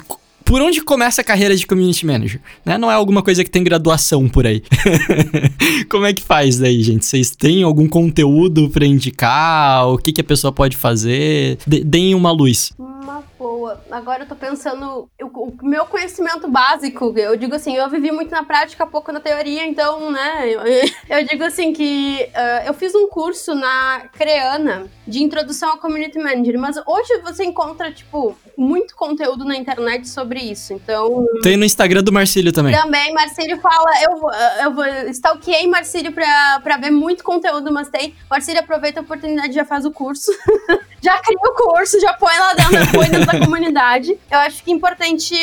[0.45, 2.39] Por onde começa a carreira de community manager?
[2.63, 2.77] Né?
[2.77, 4.61] Não é alguma coisa que tem graduação por aí.
[5.89, 7.03] Como é que faz daí, gente?
[7.03, 9.87] Vocês têm algum conteúdo para indicar?
[9.89, 11.57] O que, que a pessoa pode fazer?
[11.65, 12.71] De deem uma luz.
[12.77, 13.23] Uma
[13.91, 18.31] Agora eu tô pensando, o, o, meu conhecimento básico, eu digo assim, eu vivi muito
[18.31, 20.61] na prática, pouco na teoria, então, né, eu,
[21.17, 26.17] eu digo assim que uh, eu fiz um curso na Creana de introdução ao Community
[26.17, 31.25] Manager, mas hoje você encontra, tipo, muito conteúdo na internet sobre isso, então...
[31.41, 32.75] Tem no Instagram do Marcílio também.
[32.75, 34.73] Também, Marcílio fala, eu,
[35.03, 39.55] eu stalkeei Marcílio pra, pra ver muito conteúdo, mas tem, Marcílio aproveita a oportunidade e
[39.55, 40.31] já faz o curso,
[41.01, 44.17] já cria o curso, já põe lá dentro, põe dentro da comunidade.
[44.29, 45.35] Eu acho que é importante,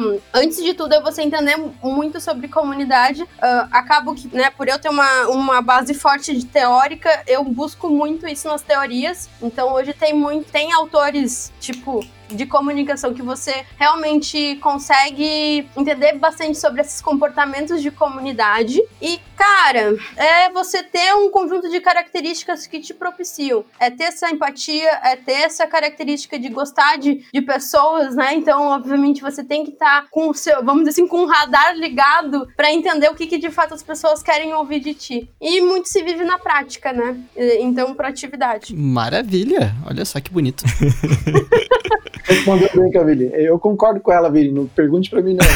[0.00, 3.22] um, antes de tudo, é você entender muito sobre comunidade.
[3.22, 7.88] Uh, acabo que, né, por eu ter uma, uma base forte de teórica, eu busco
[7.88, 9.28] muito isso nas teorias.
[9.42, 16.58] Então hoje tem muito, tem autores, tipo, de comunicação que você realmente consegue entender bastante
[16.58, 18.80] sobre esses comportamentos de comunidade.
[19.00, 23.64] E, cara, é você ter um conjunto de características que te propiciam.
[23.78, 28.34] É ter essa empatia, é ter essa característica de gostar de, de pessoas, né?
[28.34, 31.26] Então, obviamente, você tem que estar tá com o seu, vamos dizer assim, com um
[31.26, 35.30] radar ligado para entender o que, que de fato as pessoas querem ouvir de ti.
[35.40, 37.18] E muito se vive na prática, né?
[37.60, 38.74] Então, proatividade.
[38.74, 39.74] Maravilha!
[39.86, 40.64] Olha só que bonito.
[42.26, 43.30] Respondeu bem, Camille.
[43.34, 44.50] Eu concordo com ela, Vini.
[44.50, 45.46] Não pergunte pra mim, não.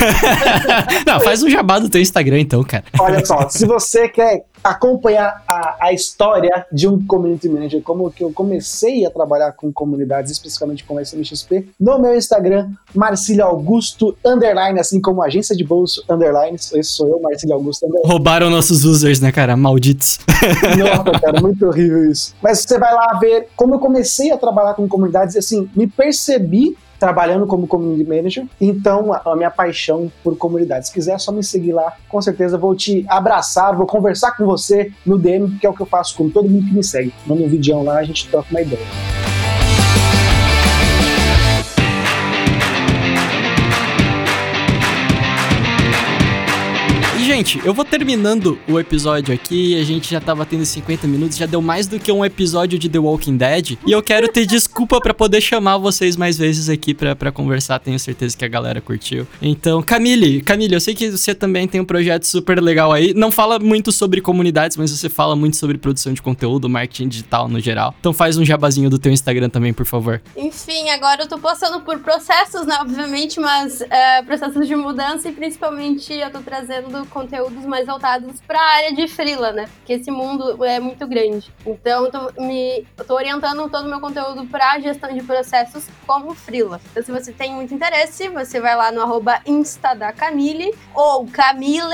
[1.07, 2.85] não, faz um jabá do teu Instagram, então, cara.
[2.99, 8.22] Olha só, se você quer acompanhar a, a história de um community manager, como que
[8.22, 14.78] eu comecei a trabalhar com comunidades, especificamente com SMXP, no meu Instagram, Marcílio Augusto underline,
[14.78, 16.56] assim como agência de bolso underline.
[16.56, 18.11] Esse sou eu, Marcílio Augusto underline.
[18.11, 19.56] Roubaram nossos users, né, cara?
[19.56, 20.18] Malditos.
[20.78, 22.34] Nossa, cara, muito horrível isso.
[22.42, 26.76] Mas você vai lá ver como eu comecei a trabalhar com comunidades, assim, me percebi
[27.01, 28.46] trabalhando como community manager.
[28.61, 30.86] Então, a, minha paixão por comunidade.
[30.86, 31.96] Se quiser, é só me seguir lá.
[32.09, 35.80] Com certeza vou te abraçar, vou conversar com você no DM, que é o que
[35.80, 37.12] eu faço com todo mundo que me segue.
[37.26, 39.39] Manda um vídeo lá, a gente troca uma ideia.
[47.41, 49.80] Gente, eu vou terminando o episódio aqui.
[49.80, 52.86] A gente já tava tendo 50 minutos, já deu mais do que um episódio de
[52.86, 53.78] The Walking Dead.
[53.86, 57.78] E eu quero ter desculpa para poder chamar vocês mais vezes aqui para conversar.
[57.78, 59.26] Tenho certeza que a galera curtiu.
[59.41, 63.14] Então, Camille, Camille, eu sei que você também tem um projeto super legal aí.
[63.14, 67.49] Não fala muito sobre comunidades, mas você fala muito sobre produção de conteúdo, marketing digital
[67.49, 67.95] no geral.
[68.01, 70.20] Então faz um jabazinho do teu Instagram também, por favor.
[70.36, 75.32] Enfim, agora eu tô passando por processos, né, obviamente, mas é, processos de mudança e
[75.32, 79.68] principalmente eu tô trazendo conteúdos mais voltados para a área de freela, né?
[79.76, 81.53] Porque esse mundo é muito grande.
[81.64, 85.87] Então, eu tô, me, eu tô orientando todo o meu conteúdo para gestão de processos
[86.07, 86.81] como freela.
[86.91, 91.24] Então, se você tem muito interesse, você vai lá no arroba Insta da Camille ou
[91.28, 91.87] camille.cc,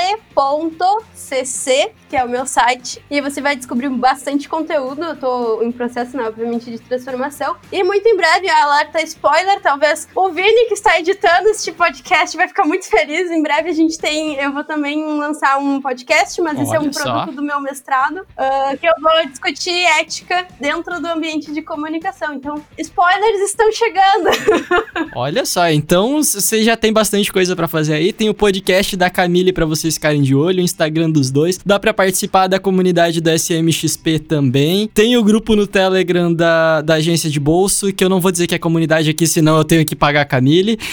[2.09, 5.05] que é o meu site, e você vai descobrir bastante conteúdo.
[5.05, 7.57] Eu tô em processo, né, obviamente, de transformação.
[7.71, 12.49] E muito em breve, alerta spoiler, talvez o Vini, que está editando este podcast, vai
[12.49, 13.31] ficar muito feliz.
[13.31, 16.81] Em breve a gente tem, eu vou também lançar um podcast, mas Olha esse é
[16.81, 17.03] um só.
[17.03, 22.35] produto do meu mestrado, uh, que eu vou discutir ética dentro do ambiente de comunicação.
[22.35, 24.31] Então, spoilers estão chegando.
[25.15, 28.13] Olha só, então você já tem bastante coisa para fazer aí.
[28.13, 31.59] Tem o podcast da Camille para vocês ficarem de olho, o Instagram dos dois.
[31.65, 34.89] Dá para participar da comunidade do SMXP também.
[34.89, 38.47] Tem o grupo no Telegram da, da agência de bolso, que eu não vou dizer
[38.47, 40.79] que é comunidade aqui, senão eu tenho que pagar a Camille.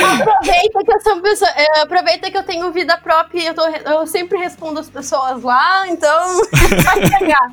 [0.00, 3.66] aproveita que eu sou pessoa, eh, aproveita que eu tenho vida própria e eu, tô,
[3.66, 6.42] eu sempre respondo as pessoas lá, então
[6.84, 7.50] vai pegar.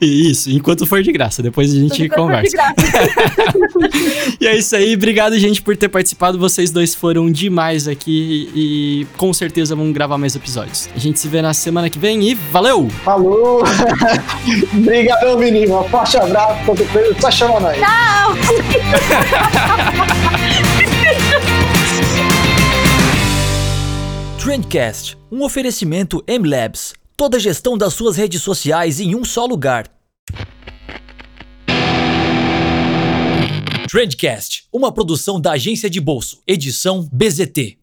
[0.00, 2.56] Isso, enquanto for de graça, depois a gente enquanto conversa.
[4.40, 6.38] e é isso aí, obrigado, gente, por ter participado.
[6.38, 10.88] Vocês dois foram demais aqui e com certeza vamos gravar mais episódios.
[10.94, 12.88] A gente se vê na semana que vem e valeu!
[13.04, 13.64] Falou!
[14.72, 15.80] Obrigadão, menino.
[15.80, 17.76] Um forte abraço, qualquer coisa, só chama nós.
[17.76, 18.36] Tchau!
[24.46, 26.94] Trendcast, um oferecimento MLabs.
[27.16, 29.90] Toda a gestão das suas redes sociais em um só lugar.
[33.90, 37.74] Trendcast, uma produção da agência de bolso, edição BZT.